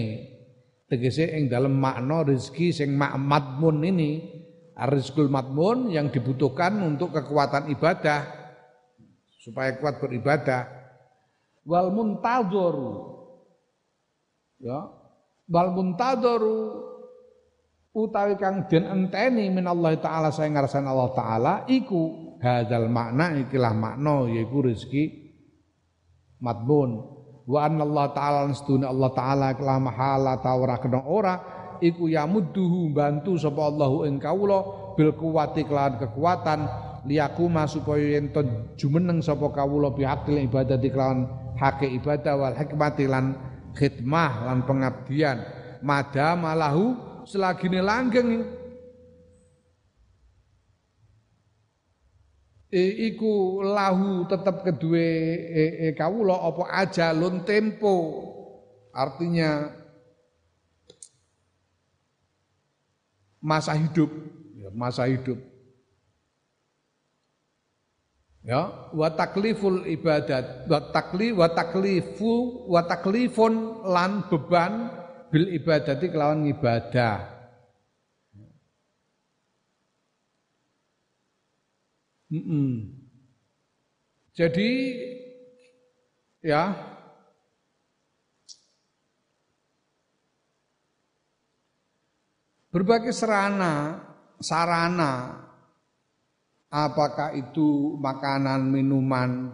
[0.86, 4.22] Tegese ing dalam makna rezeki sing madmun ini
[4.76, 8.28] rizqul madmun yang dibutuhkan untuk kekuatan ibadah
[9.42, 10.68] supaya kuat beribadah.
[11.66, 12.92] Wal muntadharu
[14.62, 14.80] ya.
[15.48, 16.60] Wal muntadharu
[17.92, 24.26] utawi kang den enteni minallah taala saya ngarasan Allah taala iku hadzal makna ikilah makna
[24.26, 25.04] yaiku rezeki
[26.42, 27.22] matbun.
[27.42, 31.34] Wa anna Allah taala nastuna Allah taala kala mahala ta ora kena ora
[31.82, 34.58] iku yamudduhu bantu sapa Allahu ing kawula
[34.94, 36.60] bil kuwati kelawan kekuatan
[37.02, 38.30] liyakuma supaya yen
[38.78, 41.26] jumeneng sapa kawula bihaqil ibadah kelawan
[41.58, 43.34] hake ibadah wal hikmati lan
[43.74, 45.42] khidmah lan pengabdian.
[45.82, 46.94] Madamalahu
[47.26, 48.46] selagine langgeng
[52.72, 58.24] e, iku lahu tetap kedua e, e, kawula apa ajalun tempo.
[58.96, 59.68] Artinya
[63.44, 64.08] masa hidup.
[64.56, 65.36] Ya, masa hidup.
[68.42, 74.90] Ya wa takliful ibadat wa takli wa taklifu wa taklifun lan beban
[75.30, 77.31] bil ibadati kelawan ibadah
[82.32, 82.72] Mm -mm.
[84.32, 84.70] Jadi
[86.40, 86.72] ya
[92.72, 94.00] berbagai serana,
[94.40, 95.44] sarana,
[96.72, 99.52] apakah itu makanan, minuman,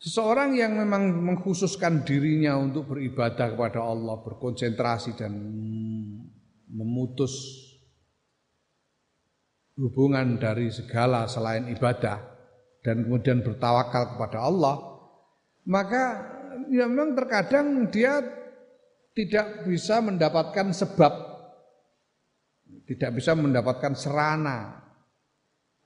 [0.00, 5.36] Seseorang yang memang mengkhususkan dirinya untuk beribadah kepada Allah, berkonsentrasi dan
[6.72, 7.68] memutus
[9.80, 12.20] hubungan dari segala selain ibadah
[12.84, 14.76] dan kemudian bertawakal kepada Allah,
[15.64, 16.04] maka
[16.68, 18.20] ya memang terkadang dia
[19.16, 21.12] tidak bisa mendapatkan sebab,
[22.88, 24.80] tidak bisa mendapatkan serana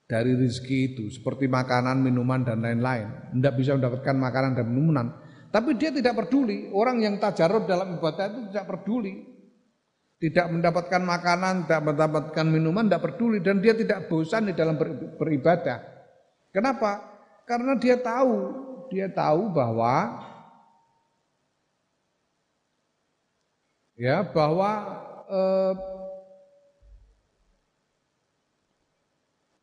[0.04, 3.32] dari rezeki itu, seperti makanan, minuman, dan lain-lain.
[3.40, 5.06] Tidak bisa mendapatkan makanan dan minuman.
[5.48, 9.33] Tapi dia tidak peduli, orang yang tajarub dalam ibadah itu tidak peduli
[10.24, 14.80] tidak mendapatkan makanan, tidak mendapatkan minuman, tidak peduli dan dia tidak bosan di dalam
[15.20, 15.84] beribadah.
[16.48, 17.04] Kenapa?
[17.44, 18.32] Karena dia tahu,
[18.88, 20.16] dia tahu bahwa
[24.00, 24.70] ya bahwa
[25.28, 25.74] eh,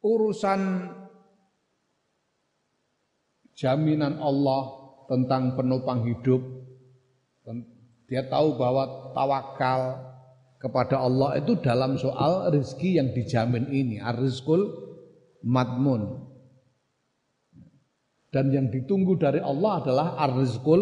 [0.05, 0.61] urusan
[3.57, 4.61] jaminan Allah
[5.09, 6.61] tentang penopang hidup
[8.11, 10.10] dia tahu bahwa tawakal
[10.61, 14.61] kepada Allah itu dalam soal rezeki yang dijamin ini, ar-rizqul
[15.41, 16.29] madmun.
[18.29, 20.81] Dan yang ditunggu dari Allah adalah ar-rizqul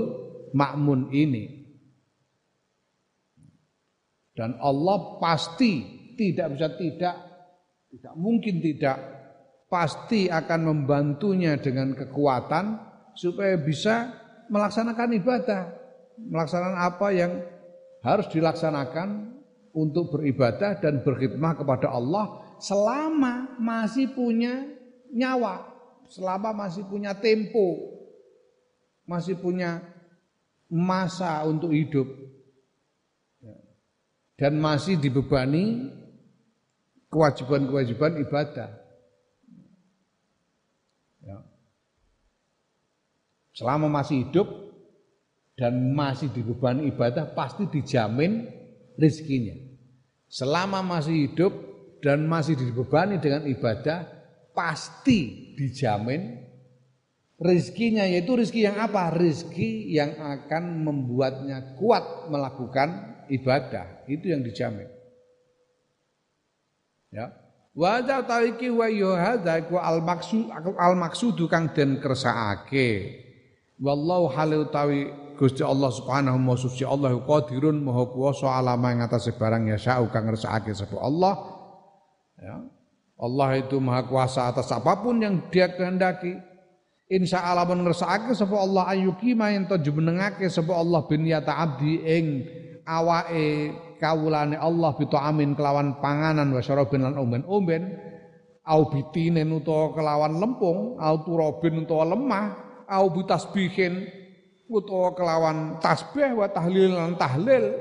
[0.52, 1.64] makmun ini.
[4.36, 5.84] Dan Allah pasti
[6.20, 7.16] tidak bisa tidak,
[7.88, 8.98] tidak mungkin tidak,
[9.72, 12.84] pasti akan membantunya dengan kekuatan
[13.16, 14.12] supaya bisa
[14.52, 15.62] melaksanakan ibadah,
[16.20, 17.32] melaksanakan apa yang
[18.04, 19.39] harus dilaksanakan
[19.80, 24.68] untuk beribadah dan berkhidmah kepada Allah selama masih punya
[25.16, 25.64] nyawa,
[26.12, 27.96] selama masih punya tempo,
[29.08, 29.80] masih punya
[30.68, 32.06] masa untuk hidup
[34.36, 35.92] dan masih dibebani
[37.12, 38.70] kewajiban-kewajiban ibadah.
[41.24, 41.38] Ya.
[43.56, 44.48] Selama masih hidup
[45.60, 48.48] dan masih dibebani ibadah pasti dijamin
[48.96, 49.69] rizkinya.
[50.30, 51.52] Selama masih hidup
[52.06, 54.06] dan masih dibebani dengan ibadah,
[54.54, 56.50] pasti dijamin
[57.40, 59.16] Rizkinya yaitu rizki yang apa?
[59.16, 64.04] Rizki yang akan membuatnya kuat melakukan ibadah.
[64.12, 64.92] Itu yang dijamin.
[67.16, 67.32] Ya.
[67.72, 73.24] Wa ta'iki wa yuhadza ku al maksud al maksudu kang den kersakake.
[73.80, 75.08] Wallahu halil tawi
[75.40, 80.12] Gusti Allah Subhanahu wa suci Allah qadirun maha kuwasa alama ing atase barang ya sa'u
[80.12, 81.34] kang ngersakake sapa Allah.
[82.36, 82.60] Ya.
[83.16, 86.36] Allah itu maha kuasa atas apa pun yang dia kehendaki.
[87.08, 92.04] Insya Allah men ngersakake sapa Allah ayuki main to jumenengake sapa Allah bin ya abdi
[92.04, 92.44] ing
[92.84, 94.92] awake kawulane Allah
[95.24, 97.96] amin kelawan panganan wa syarabin lan omben-omben
[98.68, 102.46] au bitinen utawa kelawan lempung au turabin utawa lemah
[102.92, 104.19] au bitasbihin
[104.70, 107.74] utawa kelawan tasbih wa tahlil lan tahlil.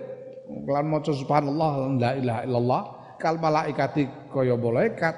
[0.49, 2.83] Kelawan maca subhanallah la ilaha illallah
[3.21, 5.15] kal malaikati kaya malaikat.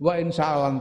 [0.00, 0.80] Wa insyaallah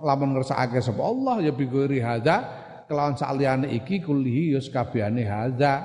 [0.00, 2.46] lamun ngersakake sapa Allah ya bi ghairi hadza
[2.86, 5.84] kelawan saliyane iki kullihi yus kabehane hadza.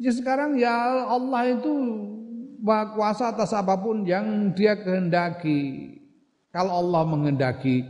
[0.00, 1.70] Ya sekarang ya Allah itu
[2.96, 5.92] kuasa atas apa pun yang dia kehendaki.
[6.50, 7.82] Kalau Allah menghendaki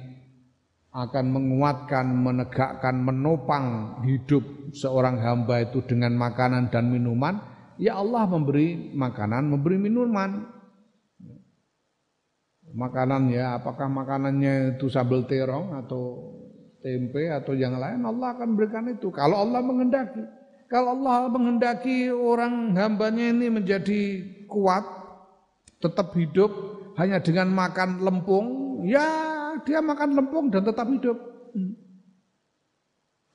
[0.94, 7.42] akan menguatkan, menegakkan, menopang hidup seorang hamba itu dengan makanan dan minuman,
[7.82, 10.54] ya Allah memberi makanan, memberi minuman.
[12.74, 16.34] Makanan ya, apakah makanannya itu sambal terong atau
[16.78, 19.10] tempe atau yang lain, Allah akan berikan itu.
[19.10, 20.22] Kalau Allah menghendaki.
[20.70, 24.82] Kalau Allah menghendaki orang hambanya ini menjadi kuat,
[25.78, 26.50] tetap hidup
[26.98, 28.46] hanya dengan makan lempung,
[28.86, 29.33] ya
[29.64, 31.18] dia makan lempung dan tetap hidup.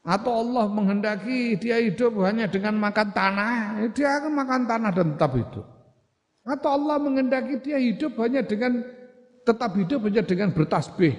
[0.06, 5.08] Atau Allah menghendaki dia hidup hanya dengan makan tanah, ya dia akan makan tanah dan
[5.14, 5.66] tetap hidup.
[6.48, 8.80] Atau Allah menghendaki dia hidup hanya dengan
[9.44, 11.14] tetap hidup hanya dengan bertasbih.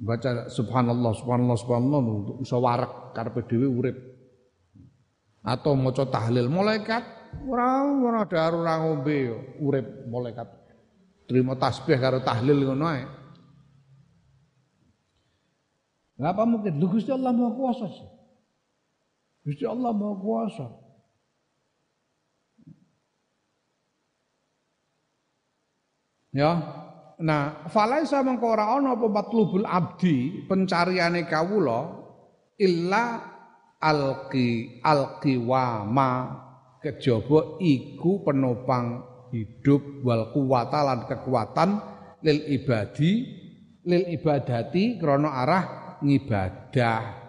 [0.00, 3.96] Baca subhanallah subhanallah subhanallah untuk iso warak karepe dhewe urip
[5.40, 7.04] atau maca tahlil malaikat
[7.48, 10.48] ora ora daru ora ngombe yo urip malaikat
[11.30, 13.06] terima tasbih karo tahlil ngono ae
[16.20, 16.76] Ngapa mungkin?
[16.76, 18.08] Lu Gusti Allah Maha Kuasa sih.
[19.48, 20.66] Gusti Allah Maha Kuasa.
[26.36, 26.52] Ya.
[27.20, 32.00] Nah, falaisa mengko ora ana apa matlubul abdi pencariane kawula
[32.56, 33.04] illa
[33.76, 36.10] alqi alqiwama
[36.80, 41.78] kejaba iku penopang hidup wal kuwata lan kekuatan
[42.22, 43.10] lil ibadi
[43.86, 45.64] lil ibadati krana arah
[46.04, 47.20] ngibadah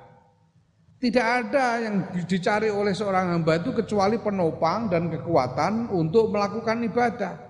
[1.02, 1.96] tidak ada yang
[2.30, 7.42] dicari oleh seorang hamba itu kecuali penopang dan kekuatan untuk melakukan ibadah.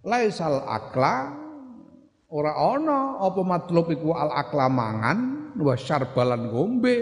[0.00, 1.28] Laisal akla
[2.32, 6.96] ora ana apa matlub iku al akla mangan wa syarbalan gombe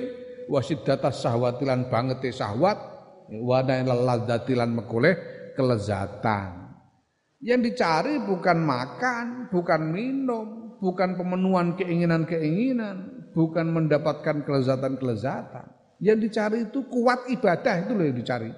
[0.51, 2.74] wasidatas sahwatilan banget sahwat
[3.31, 5.14] wa ladzatilan mekoleh
[5.55, 6.67] kelezatan.
[7.39, 15.71] Yang dicari bukan makan, bukan minum, bukan pemenuhan keinginan-keinginan, bukan mendapatkan kelezatan-kelezatan.
[16.03, 18.50] Yang dicari itu kuat ibadah itu yang dicari.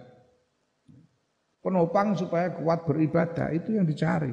[1.60, 4.32] Penopang supaya kuat beribadah itu yang dicari.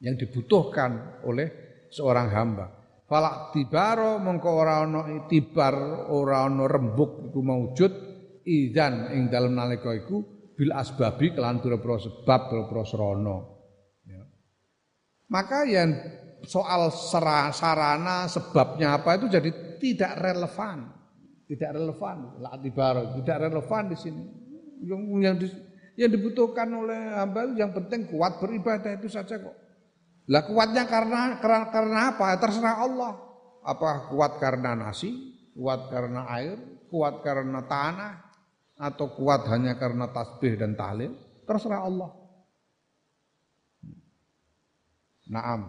[0.00, 1.48] Yang dibutuhkan oleh
[1.92, 2.66] seorang hamba.
[3.04, 7.92] Falak tibaro mengko ora ana itibar ora ana rembuk iku maujud
[8.46, 13.48] idzan ing dalem nalika iku bil asbabi kelan pira-pira sebab pira-pira serana.
[14.04, 14.28] Ya.
[15.32, 15.96] Maka yang
[16.44, 16.92] soal
[17.56, 19.48] sarana sebabnya apa itu jadi
[19.80, 21.00] tidak relevan.
[21.48, 24.24] Tidak relevan la tibaro, tidak relevan di sini.
[24.84, 25.46] Yang yang, di,
[25.96, 29.56] yang dibutuhkan oleh hamba yang penting kuat beribadah itu saja kok.
[30.30, 32.38] Lah kuatnya karena, karena karena apa?
[32.38, 33.12] Terserah Allah.
[33.66, 35.10] Apa kuat karena nasi,
[35.58, 36.54] kuat karena air,
[36.86, 38.29] kuat karena tanah,
[38.80, 41.12] atau kuat hanya karena tasbih dan tahlil?
[41.44, 42.10] Terserah Allah.
[45.28, 45.68] Naam.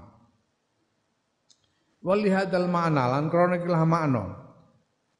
[2.02, 4.24] Walihadal ma'na lan krana ikilah makna.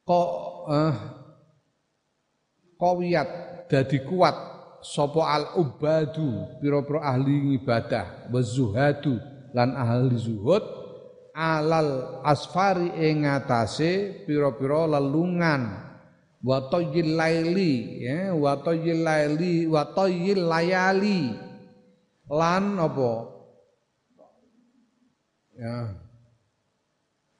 [0.02, 0.30] Kok
[0.72, 0.94] eh
[2.80, 3.28] kawiyat
[3.70, 4.34] dadi kuat
[4.82, 9.14] sapa al ubadu pira-pira ahli ibadah wa zuhadu
[9.54, 10.64] lan ahli zuhud
[11.30, 15.91] alal asfari ing ngatasé pira-pira lelungan
[16.42, 19.82] wa tayyil laili ya wa laili wa
[20.50, 21.20] layali.
[22.32, 23.12] Lan apa?
[25.58, 25.76] Ya.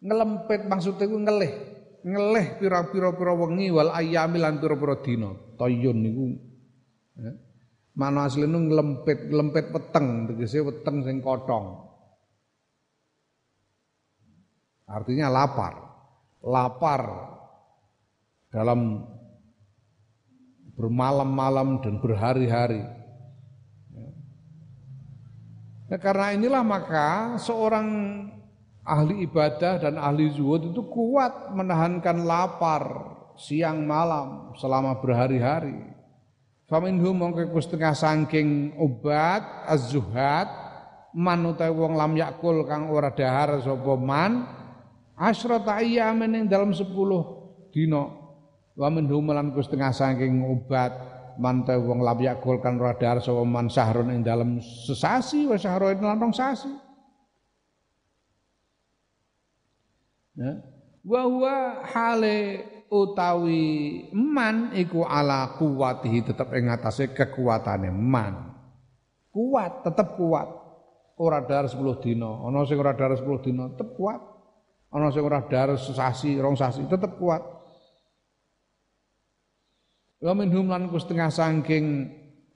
[0.03, 1.53] Ngelempet maksudnya ku ngelih.
[2.03, 5.31] Ngelih pira-pira pira wengi wal ayami lan pira-pira dina.
[5.59, 6.27] Tayyun niku
[7.19, 7.33] ya.
[7.93, 11.21] Mana asline nglempet nglempet weteng tegese weteng sing
[14.93, 15.75] Artinya lapar.
[16.43, 17.03] Lapar
[18.53, 19.09] dalam
[20.77, 22.85] bermalam-malam dan berhari-hari.
[25.89, 27.89] Nah, karena inilah maka seorang
[28.85, 32.85] ahli ibadah dan ahli zuhud itu kuat menahankan lapar
[33.41, 35.93] siang malam selama berhari-hari.
[36.69, 40.49] Faminhum mongko setengah saking obat az-zuhad
[41.13, 44.49] man utawi wong lam yakul kang ora dahar sapa man
[45.13, 46.89] asrata ayyamin ing dalam 10
[47.77, 48.22] dina
[48.83, 50.91] wa minhum lan setengah saking obat
[51.39, 55.55] man ta wong lam yakul kang ora dahar sapa man sahrun ing dalam sesasi wa
[55.55, 56.75] sahroin lan sasi
[60.35, 60.59] ya
[61.07, 61.55] wa huwa
[61.87, 63.65] hale utawi
[64.13, 68.53] man iku ala kuwatihi tetep ing atase kekuatane man.
[69.33, 70.45] Kuat, tetep kuat.
[71.17, 74.21] Ora dar 10 dina, ana sing ora dar 10 dina tetep kuat.
[74.93, 77.41] Ana sing ora dar sesasi, rong sasi tetep kuat.
[80.23, 82.07] Wa minhum lan setengah saking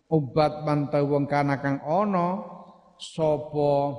[0.07, 2.47] obat mantau wong kana kang ana
[2.95, 3.91] sapa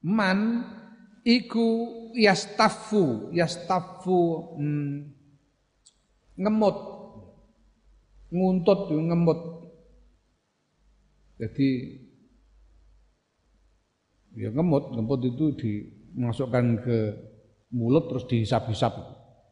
[0.00, 0.64] man
[1.28, 1.68] iku
[2.16, 4.20] yastafu yastafu
[4.56, 5.12] hmm,
[6.40, 6.76] ngemut.
[8.32, 9.40] Nguntut ngemut.
[11.36, 11.68] Jadi
[14.40, 16.98] ya ngemut ngemut itu dimasukkan ke
[17.76, 18.96] mulut terus dihisap-hisap.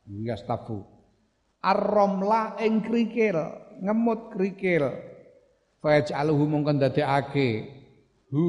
[0.09, 0.92] Yastafu
[1.63, 3.39] arromla ing krikil
[3.83, 4.91] ngemut krikil.
[5.83, 7.67] Faj'aluhu mongkon dadekake
[8.31, 8.47] hu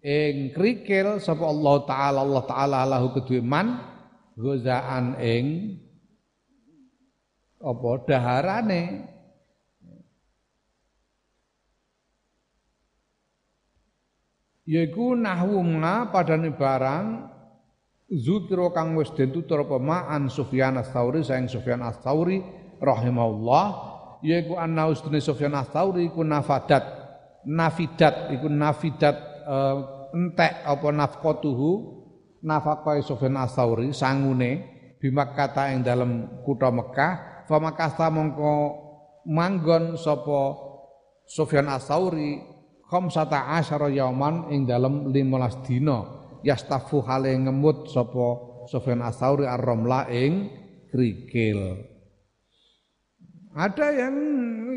[0.00, 2.18] ing krikil sapa Allah taala.
[2.24, 3.80] Allah taala lahu kedue man
[4.36, 5.76] gozaan ing
[7.60, 8.82] apa daharane.
[14.68, 17.06] Yaiku nahwu ma padane barang
[18.08, 19.76] zukira kang wis den tutur apa?
[19.76, 22.40] Ma'an Sufyan ats-Tsauri saing Sufyan ats-Tsauri
[22.80, 23.66] rahimahullah
[24.24, 26.96] yaiku anna ustune Sufyan ats-Tsauri iku nafadat.
[27.48, 29.16] Nafidat iku nafidat
[29.46, 31.70] uh, entek apa nafqatuhu
[32.44, 34.50] nafaqai Sufyan Ats-Tsauri sangune
[34.98, 38.52] bimakkata ing dalam kutha Mekah famakasta mongko
[39.28, 40.56] manggon sapa
[41.28, 42.40] Sufyan Ats-Tsauri
[42.88, 48.26] khamsata asyara yauman ing dalam 15 dina yastafu hale ngemut sapa
[48.68, 50.52] Sufyan Ats-Tsauri ar-ramla ing
[50.92, 51.84] krikil
[53.58, 54.14] ada yang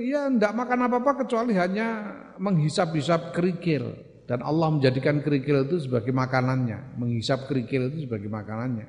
[0.02, 3.94] ya ndak makan apa-apa kecuali hanya menghisap-hisap kerikil
[4.32, 8.88] dan Allah menjadikan kerikil itu sebagai makanannya, menghisap kerikil itu sebagai makanannya.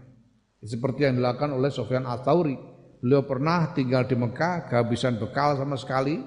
[0.62, 2.54] Seperti yang dilakukan oleh Sofyan Al-Tauri.
[3.02, 6.22] Beliau pernah tinggal di Mekah, kehabisan bekal sama sekali.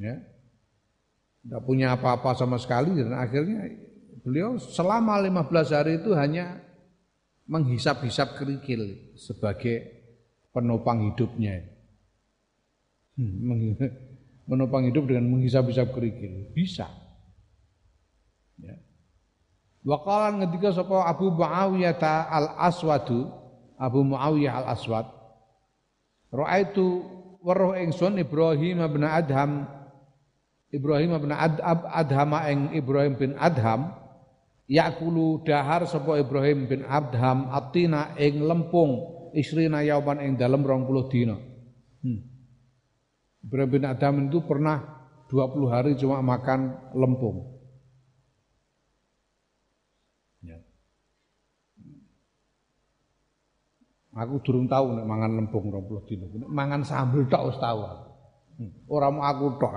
[0.00, 0.16] Ya.
[1.44, 3.68] Tidak punya apa-apa sama sekali dan akhirnya
[4.22, 6.62] beliau selama 15 hari itu hanya
[7.46, 10.02] menghisap-hisap kerikil sebagai
[10.54, 11.66] penopang hidupnya.
[13.18, 13.76] Hmm,
[14.48, 16.48] menopang hidup dengan menghisap-hisap kerikil.
[16.54, 16.88] Bisa.
[18.62, 18.78] Ya.
[19.82, 21.98] Wakalan ketika sapa Abu Muawiyah
[22.30, 23.26] al Aswadu,
[23.74, 25.10] Abu Muawiyah al Aswad,
[26.62, 26.86] itu
[27.42, 29.66] weruh ingsun Ibrahim bin Adham
[30.72, 33.92] Ibrahim bin Ad, Ad, Adham ing Ibrahim bin Adham
[34.72, 39.04] yakulu dahar sapa Ibrahim bin Adham atina ing lempung
[39.36, 41.36] isrina yauman ing dalem 20 dina.
[42.00, 42.20] Hmm.
[43.44, 44.80] Ibrahim bin Adam itu pernah
[45.28, 47.52] 20 hari cuma makan lempung.
[50.40, 50.56] Ya.
[54.16, 56.24] Aku durung tahu nek mangan lempung 20 dino.
[56.48, 58.08] Mangan sambel tok wis tahu aku.
[58.56, 58.72] Hmm.
[58.88, 59.74] Ora mau aku tok.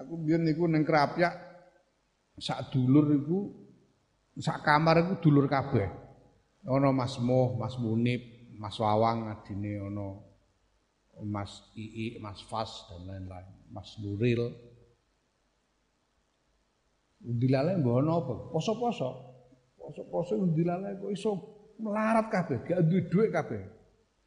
[0.00, 1.36] Aku biyen niku ning Krapyak
[2.40, 3.63] sak dulur iku
[4.38, 5.86] sak kamar iku dulur kabeh.
[6.64, 8.24] Ana Mas Moh, Mas Munib,
[8.56, 10.16] Mas Wawang adine ana
[11.22, 14.50] Mas Ii, Mas Fas dan lain-lain, Mas Nuril.
[17.24, 18.34] Undilale mbok ana apa?
[18.50, 19.10] Poso-poso.
[19.78, 21.30] Poso-poso undilale kok iso
[21.78, 23.60] melarat kabeh, gak duwe dhuwit kabeh.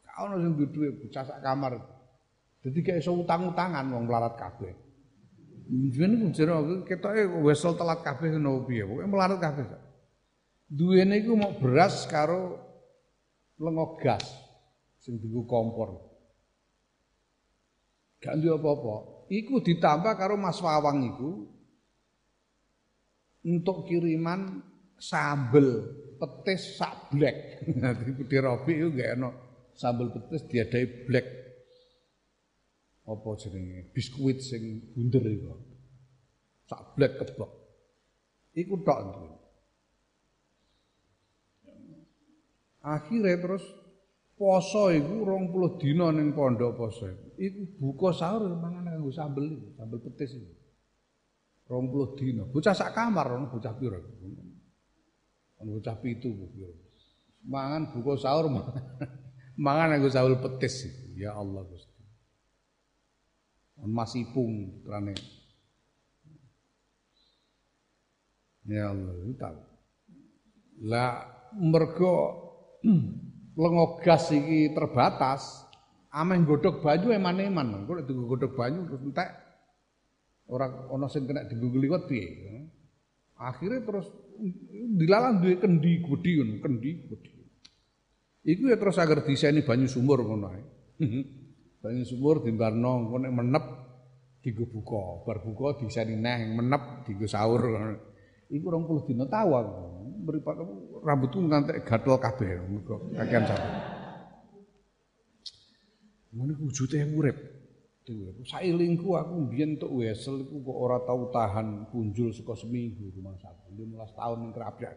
[0.05, 1.73] Gak ono sing duwe dhuwit bocah sak kamar.
[2.61, 4.73] Dadi gak iso utang-utangan wong melarat kabeh.
[5.67, 9.65] Jenenge jero ketoke wesel telat kabeh ngono piye, pokoke melarat kabeh.
[10.67, 12.59] Duwene iku mau beras karo
[13.55, 14.23] lengo gas
[14.99, 15.95] sing dienggo kompor.
[18.19, 18.95] Gak duwe apa-apa.
[19.31, 21.31] Iku ditambah karo Mas Wawang iku
[23.47, 24.59] untuk kiriman
[24.99, 25.87] sambel
[26.19, 27.63] petis sak black.
[27.79, 29.33] Nanti di Robi itu gak enak
[29.71, 31.27] sambel petis diadai black.
[33.07, 33.87] Apa jenenge?
[33.95, 35.55] Biskuit sing bunder iku.
[36.67, 37.51] Sak black kebak.
[38.51, 38.99] Iku tok
[42.87, 43.67] Akhirnya terus
[44.39, 47.03] poso iku 20 dina pondok poso.
[47.35, 50.53] Iku buka sahur mangan kanggo sambel iku, sambel petis iku.
[51.67, 52.43] 20 dina.
[52.47, 53.99] Bocah sak kamar ono bocah piro?
[55.59, 56.71] Ono bocah pitu piro.
[57.43, 58.79] Mangan buka sahur mangan.
[59.59, 61.03] mangan kanggo sambel petis iku.
[61.19, 61.99] Ya Allah Gusti.
[63.83, 65.11] Masih pung terane.
[68.67, 69.59] Ya Allah, itu tahu.
[70.91, 71.23] Lah
[71.55, 72.46] mergo
[73.57, 75.65] lengo gas iki terbatas,
[76.13, 77.85] ameh godhog banyu eman-eman.
[77.89, 79.29] Kok nek godhog banyu terus entek
[80.47, 82.27] ora ana sing kena digugul liwat piye.
[83.37, 84.09] Akhirnya terus
[84.97, 86.31] dilalang duwe kendi gedhi
[86.61, 87.31] kendi gedhi.
[88.47, 90.63] Iku ya terus agar diseni banyu sumur ngono ae.
[91.83, 93.65] banyu sumur dimbarno engko nek menep
[94.39, 97.61] digo buka, bar buka diseni neh menep digo sahur.
[98.47, 99.96] Iku 20 dina tahu aku
[100.27, 100.59] mripat
[101.07, 103.47] rambutku ngantek gatel kabeh mergo kakean.
[106.35, 107.37] Ngono ku wujude urip.
[108.47, 113.75] Sailingku aku mbiyen tok wesel iku kok ora tau tahan kunjul saka seminggu rumah sakit.
[113.75, 114.95] 15 tahun ning kerapyak.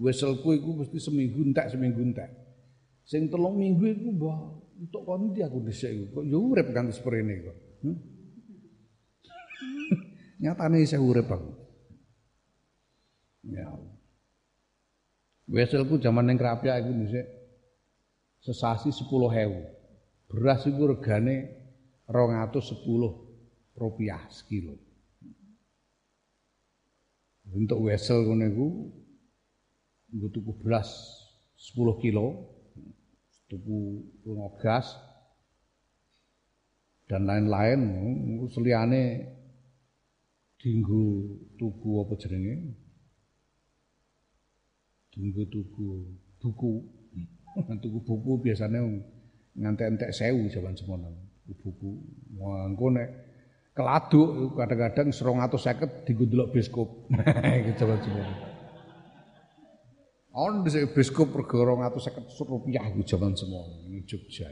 [0.00, 2.28] Weselku iku mesti seminggu entek seminggu entek.
[3.04, 4.38] Sing telung minggu iku mbah
[4.80, 7.56] untuk kon aku dhisik kok yo urip kan seprene kok.
[7.80, 7.96] Hmm?
[10.44, 11.52] Nyatane isih urip aku.
[13.48, 13.89] Ya Allah.
[15.50, 17.26] Weselku zaman yang kerapia itu dhisik
[18.38, 20.30] sesasi 10.000.
[20.30, 21.58] Beras itu regane
[22.06, 22.86] 210
[23.74, 24.78] rupiah sekilo.
[27.50, 28.68] Untuk wesel ngono iku
[30.14, 30.86] nggo tuku beras
[31.58, 32.46] 10 kilo,
[33.50, 34.86] tuku lunga gas
[37.10, 37.82] dan lain-lain
[38.54, 39.26] seliane
[40.62, 42.79] dinggo tuku apa jenenge
[45.10, 46.06] tunggu tuku
[46.40, 46.72] buku.
[47.82, 48.80] Tuku buku biasanya
[49.58, 51.10] ngantek-entek sewu zaman semono.
[51.44, 51.90] Buku.
[52.40, 53.08] Engko nek
[53.74, 57.10] keladuk kadang-kadang serong atau seket digundulok biskop
[57.80, 58.34] zaman semono.
[60.30, 64.46] On bisa biskop atau seket rupiah itu zaman semono ini Jogja.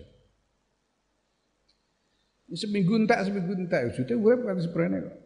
[2.49, 3.95] Ini seminggu entek seminggu entek.
[3.95, 5.17] Sudah gue kan sebenarnya kok.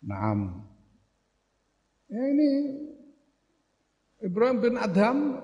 [0.00, 0.69] Naam
[2.10, 2.50] Ya ini
[4.18, 5.38] Ibrahim bin Adham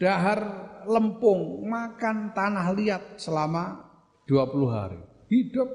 [0.00, 0.40] dahar
[0.88, 3.84] lempung makan tanah liat selama
[4.24, 5.00] 20 hari.
[5.28, 5.68] Hidup.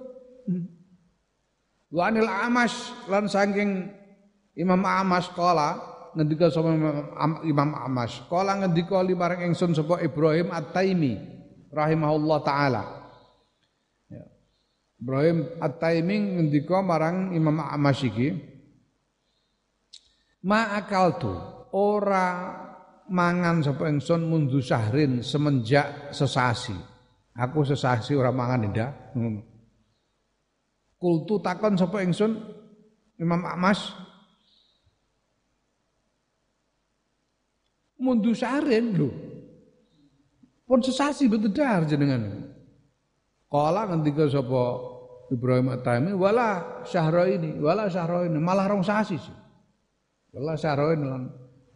[1.94, 3.86] Wa anil Amash lan saking
[4.58, 5.78] Imam Amash kala
[6.18, 6.74] ngendika sama
[7.46, 8.26] Imam Amash.
[8.26, 11.22] Kala ngendika limarang ingsun sapa Ibrahim At-Taimi
[11.70, 12.84] rahimahullah taala.
[14.10, 14.26] Ya.
[14.98, 18.55] Ibrahim At-Taimi ngendika marang Imam Amash iki
[20.46, 21.34] Ma akal tu
[21.74, 22.54] ora
[23.10, 26.78] mangan sapa ingsun mundu syahrin semenjak sesasi.
[27.34, 28.92] Aku sesasi ora mangan ndak.
[29.18, 29.42] Hmm.
[31.02, 32.38] Kultu takon sapa ingsun
[33.18, 33.90] Imam Ahmas
[37.98, 39.10] mundu syahrin lho.
[40.66, 42.54] Pun sesasi betul dar jenengan.
[43.50, 44.94] Kala ngendika sapa
[45.34, 49.45] Ibrahim At-Taimi wala syahra ini, wala syahra ini malah rong sasi sih.
[50.36, 51.24] Allah saroin lan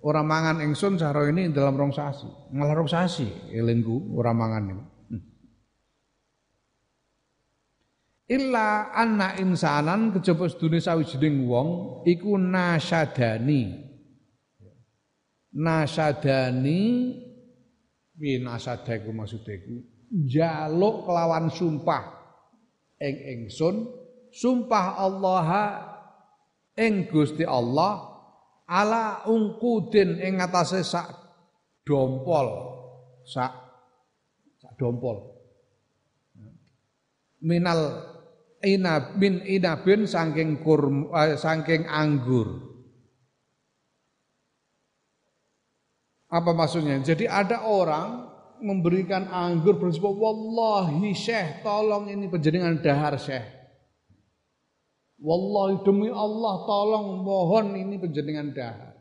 [0.03, 2.27] ora mangan ingsun saro ini dalam rong sasi.
[2.51, 4.83] Malah rong sasi elingku ora mangan ini.
[4.83, 5.23] Hmm.
[8.27, 13.87] Illa anna insanan kejaba sedune sawijining wong iku nasyadani.
[15.55, 16.81] Nasyadani
[18.19, 19.75] wi nasada iku maksude iku
[21.07, 22.03] kelawan sumpah
[22.99, 23.87] ing ingsun
[24.35, 25.47] sumpah Allah
[26.75, 28.08] ing Gusti Allah
[28.69, 31.09] ala ungkudin ing ngatasé sak
[31.81, 32.47] dompol.
[33.25, 33.51] Sak
[34.61, 35.17] sak dompol.
[37.41, 38.05] Minal
[38.61, 40.85] inab min inabin saking kur
[41.17, 42.69] eh, saking anggur.
[46.29, 47.01] Apa maksudnya?
[47.01, 48.29] Jadi ada orang
[48.61, 53.58] memberikan anggur bersebut wallahi syekh tolong ini penjaringan dahar syekh
[55.19, 58.95] Wallahi demi Allah tolong mohon ini penjenengan dahar.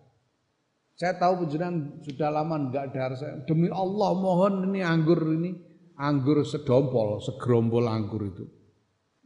[0.98, 3.38] Saya tahu penjenengan sudah lama enggak dahar saya.
[3.46, 5.54] Demi Allah mohon ini anggur ini
[5.94, 8.44] anggur sedompol, segerombol anggur itu.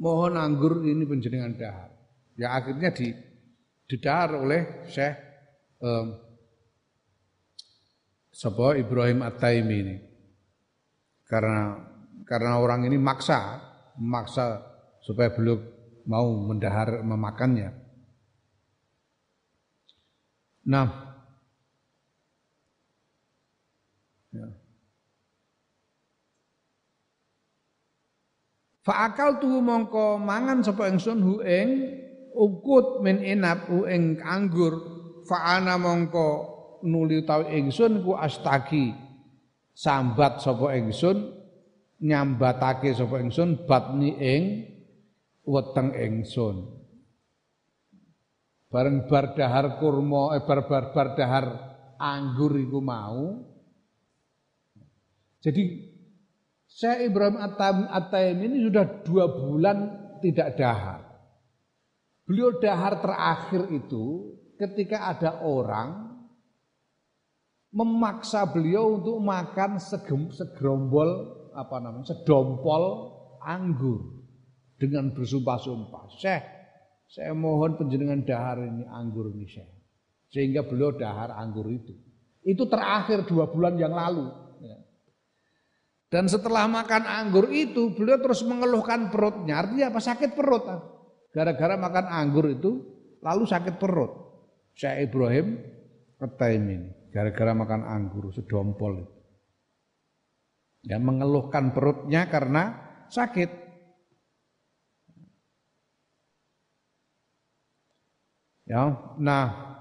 [0.05, 1.90] Mohon anggur ini penjenengan dahar.
[2.36, 3.09] Ya akhirnya di
[3.89, 5.16] didahar oleh Syekh
[5.81, 6.16] um,
[8.32, 9.97] Sapa Ibrahim At-Taimi ini.
[11.24, 11.73] Karena
[12.28, 13.60] karena orang ini maksa,
[13.97, 14.60] maksa
[15.01, 15.71] supaya beliau
[16.06, 17.74] mau mendahar memakannya.
[20.62, 21.12] Nah,
[24.32, 24.48] Ya.
[28.82, 31.68] Fa'akal tuh mongko mangan sapa ingsun hu ing
[32.32, 34.72] ukut min inap hu ing anggur
[35.28, 36.28] fa'ana mongko
[36.88, 38.96] nuli tau ingsun ku astagi
[39.76, 41.30] sambat sapa ingsun
[42.00, 44.42] nyambatake sapa ingsun batni ing
[45.47, 46.82] weteng ingsun.
[48.73, 51.44] Bareng bar dahar kurma eh bar bar, bar dahar
[52.01, 53.44] anggur iku mau.
[55.44, 55.93] Jadi
[56.73, 57.36] Syekh Ibrahim
[57.93, 59.78] At-Taim ini sudah dua bulan
[60.24, 61.05] tidak dahar.
[62.24, 66.16] Beliau dahar terakhir itu ketika ada orang
[67.74, 71.09] memaksa beliau untuk makan segerombol
[71.52, 72.85] apa namanya sedompol
[73.44, 74.21] anggur
[74.82, 76.10] dengan bersumpah-sumpah.
[76.18, 76.42] Syekh,
[77.06, 79.70] saya mohon penjenengan dahar ini anggur ini Syekh.
[80.34, 81.94] Sehingga beliau dahar anggur itu.
[82.42, 84.42] Itu terakhir dua bulan yang lalu.
[86.12, 89.64] Dan setelah makan anggur itu beliau terus mengeluhkan perutnya.
[89.64, 89.96] Artinya apa?
[89.96, 90.68] Sakit perut.
[91.32, 92.84] Gara-gara makan anggur itu
[93.24, 94.12] lalu sakit perut.
[94.76, 95.56] Syekh Ibrahim
[96.20, 96.92] Ketaimin.
[97.09, 99.16] Gara-gara makan anggur sedompol itu.
[100.82, 102.76] Ya, mengeluhkan perutnya karena
[103.09, 103.61] sakit.
[108.72, 109.72] Ya, nah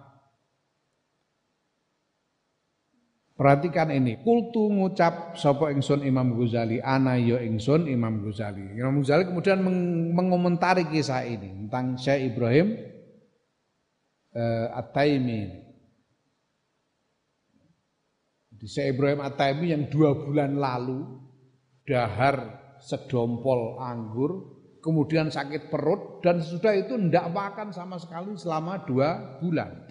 [3.41, 8.77] Perhatikan ini, kultu ngucap sapa ingsun Imam Ghazali, ana ya ingsun Imam Ghazali.
[8.77, 12.77] Imam Ghazali kemudian meng mengomentari kisah ini tentang Syekh Ibrahim
[14.37, 15.41] uh, At-Taimi.
[18.61, 21.01] Di Syekh Ibrahim At-Taimi yang dua bulan lalu
[21.89, 29.39] dahar sedompol anggur, kemudian sakit perut dan sudah itu tidak makan sama sekali selama dua
[29.39, 29.87] bulan.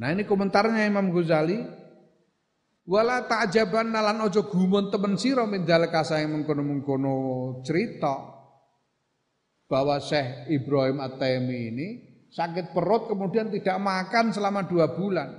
[0.00, 1.80] Nah ini komentarnya Imam Ghazali
[2.90, 7.14] Wala ta'jaban nalan ojo gumun temen sira min yang mengkono-mengkono
[7.62, 8.18] cerita
[9.70, 11.88] bahwa Syekh Ibrahim At-Taimi ini
[12.34, 15.38] sakit perut kemudian tidak makan selama dua bulan.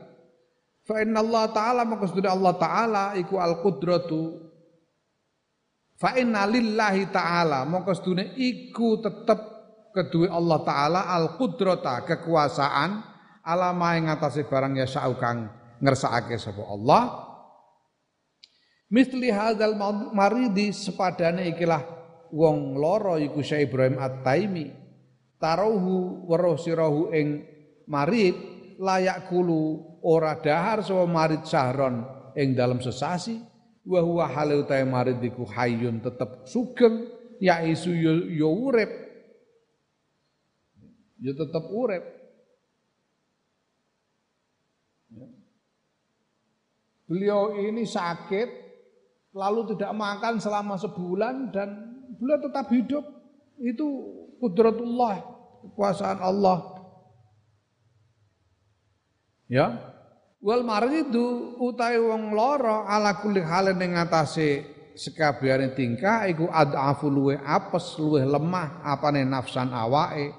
[0.87, 4.50] Fa inna Allah Ta'ala maka Allah Ta'ala iku al-qudratu
[6.01, 9.37] Fa inna lillahi ta'ala maka sedune iku tetep
[9.93, 13.05] kedua Allah Ta'ala al-qudrata kekuasaan
[13.45, 14.89] alama yang ngatasi barang ya
[15.21, 15.45] kang
[15.77, 17.29] ngersakake sapa Allah
[18.91, 19.77] Misli hadzal
[20.11, 21.79] maridi sepadane ikilah
[22.33, 24.67] wong loro iku Syekh Ibrahim At-Taimi.
[25.39, 27.39] Taruhu weruh sirahu ing
[27.87, 28.35] marid
[28.83, 32.03] layak kulu ora dahar sapa marid sahron
[32.35, 33.50] ing dalam sesasi
[33.85, 37.09] wa huwa halu ta marid hayyun tetep sugeng
[37.41, 38.91] ya isu yo, yo urip.
[41.21, 42.05] Yo tetep urip.
[47.09, 48.49] Beliau ini sakit
[49.35, 51.69] lalu tidak makan selama sebulan dan
[52.15, 53.03] beliau tetap hidup.
[53.61, 53.85] Itu
[54.39, 55.19] kudratullah,
[55.65, 56.81] kekuasaan Allah.
[59.51, 59.90] Ya.
[60.41, 64.65] Wal maridu utai wong loro ala kulli halin ing atase
[64.97, 70.33] sekabehane tingkah iku adafu luwe apes luwe lemah apane nafsan awake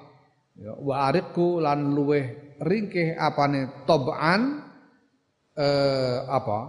[0.59, 2.19] ya wa ariku lan luwe
[2.59, 4.67] ringkih apane toban
[5.55, 6.59] eh, apa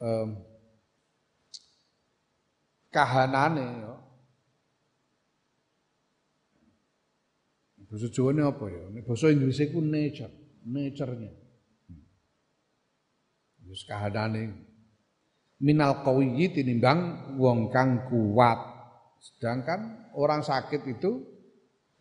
[0.00, 0.26] eh,
[2.88, 3.92] kahanane ya.
[7.86, 8.82] Basa Jawane apa ya?
[9.04, 10.32] Basa Inggris iku nature,
[10.64, 11.45] nature-nya.
[13.66, 14.54] Wis kahanane
[15.60, 18.58] minal qawiyyi tinimbang wong kang kuat.
[19.22, 21.24] Sedangkan orang sakit itu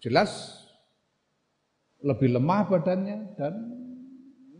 [0.03, 0.61] jelas
[2.05, 3.53] lebih lemah badannya dan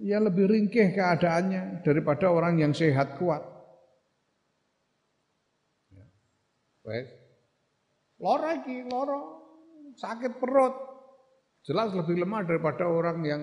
[0.01, 3.43] ya lebih ringkih keadaannya daripada orang yang sehat kuat.
[6.85, 7.09] Wes.
[8.21, 9.21] Loro iki, loro.
[9.97, 10.75] Sakit perut.
[11.65, 13.41] Jelas lebih lemah daripada orang yang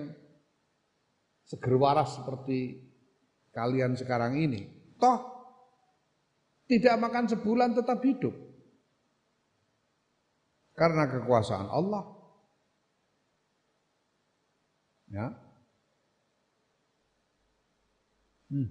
[1.43, 2.79] seger waras seperti
[3.53, 4.67] kalian sekarang ini.
[4.97, 5.33] Toh
[6.67, 8.33] tidak makan sebulan tetap hidup.
[10.73, 12.03] Karena kekuasaan Allah.
[15.13, 15.29] Ya.
[18.49, 18.69] Hmm.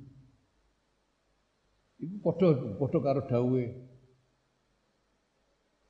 [2.02, 3.64] Ibu podo podo karo dawe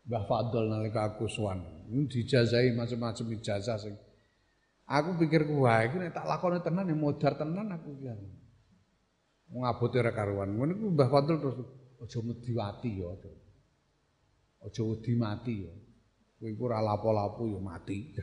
[0.02, 1.64] Mbah Fadl nalika aku suwan.
[1.88, 3.96] Dijazahi macam-macam ijazah sing
[4.88, 8.41] Aku pikir wah iki nek tak lakoni tenan ya modar tenan aku iki.
[9.52, 10.56] Wong abote ora karuan.
[10.56, 11.56] Ngono iku Mbah Fadl terus
[12.00, 13.12] aja mediwati ya.
[14.64, 15.74] Aja wedi mati ya.
[16.40, 18.16] Kowe iku ora lapo-lapo ya mati.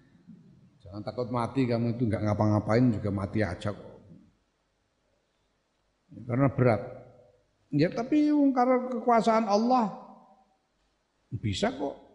[0.86, 3.90] Jangan takut mati kamu itu enggak ngapa-ngapain juga mati aja kok.
[6.26, 6.82] Karena berat.
[7.70, 9.94] Ya tapi karena kekuasaan Allah
[11.34, 12.09] bisa kok.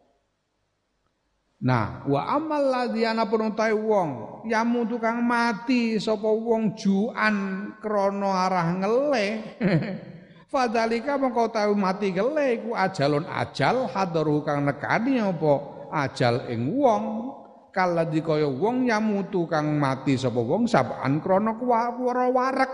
[1.65, 7.35] Nah, wa amal ladzi ana penuntai wong, yamu tukang mati sapa wong juan
[7.81, 9.27] krana arah ngele.
[10.53, 15.53] Fadalika mengkau tahu mati gele iku ajalun ajal hadaru kang nekani apa?
[15.89, 17.33] Ajal ing wong.
[17.73, 22.71] Kaladi kaya wong yamutu kang mati sapa wong saban krana kuwara warek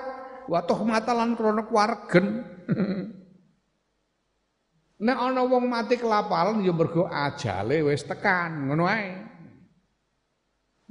[0.51, 2.43] wa matalan krana kuwaregen
[5.01, 9.17] Nek ana wong mati kelaparan ya mergo ajale wis tekan, ngono ae.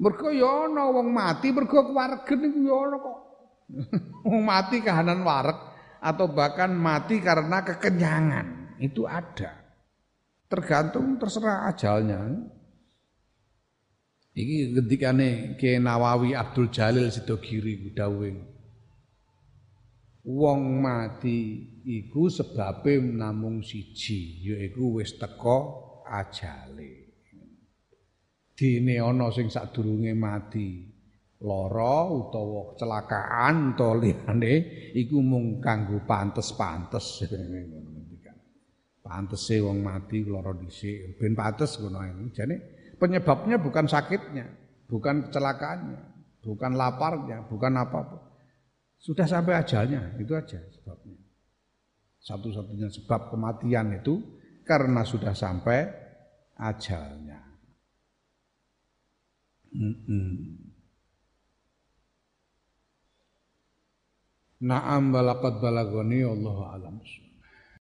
[0.02, 3.18] Mergo ya ana wong mati mergo kewaregen iku ya ana kok.
[4.26, 5.58] wong mati kahanan warek
[6.02, 9.54] atau bahkan mati karena kekenyangan, itu ada.
[10.50, 12.34] Tergantung terserah ajalnya.
[14.34, 18.34] Iki ketikane Ki Nawawi Abdul Jalil Sidogiri dawuh.
[20.26, 25.58] Wong mati iku sebabe namung siji yaiku wis teka
[26.06, 27.10] ajale.
[28.56, 30.84] Dene ana sing sadurunge mati
[31.40, 34.54] lara utawa kecelakaan utawa liyane
[34.92, 37.24] iku mung kanggo pantes-pantes.
[39.00, 42.28] Pantese wong mati lara dhisik ben pantes ngono.
[42.36, 42.56] Jane
[43.00, 44.44] penyebabnya bukan sakitnya,
[44.86, 46.00] bukan kecelakaannya,
[46.44, 48.18] bukan laparnya, bukan apa-apa.
[49.00, 51.19] Sudah sampai ajalnya, itu aja sebabnya.
[52.20, 54.20] Satu-satunya sebab kematian itu
[54.68, 55.88] karena sudah sampai
[56.60, 57.40] ajalnya.
[59.72, 60.34] Mm -mm.
[64.60, 67.00] Naam balaqad balagoni Allah alam.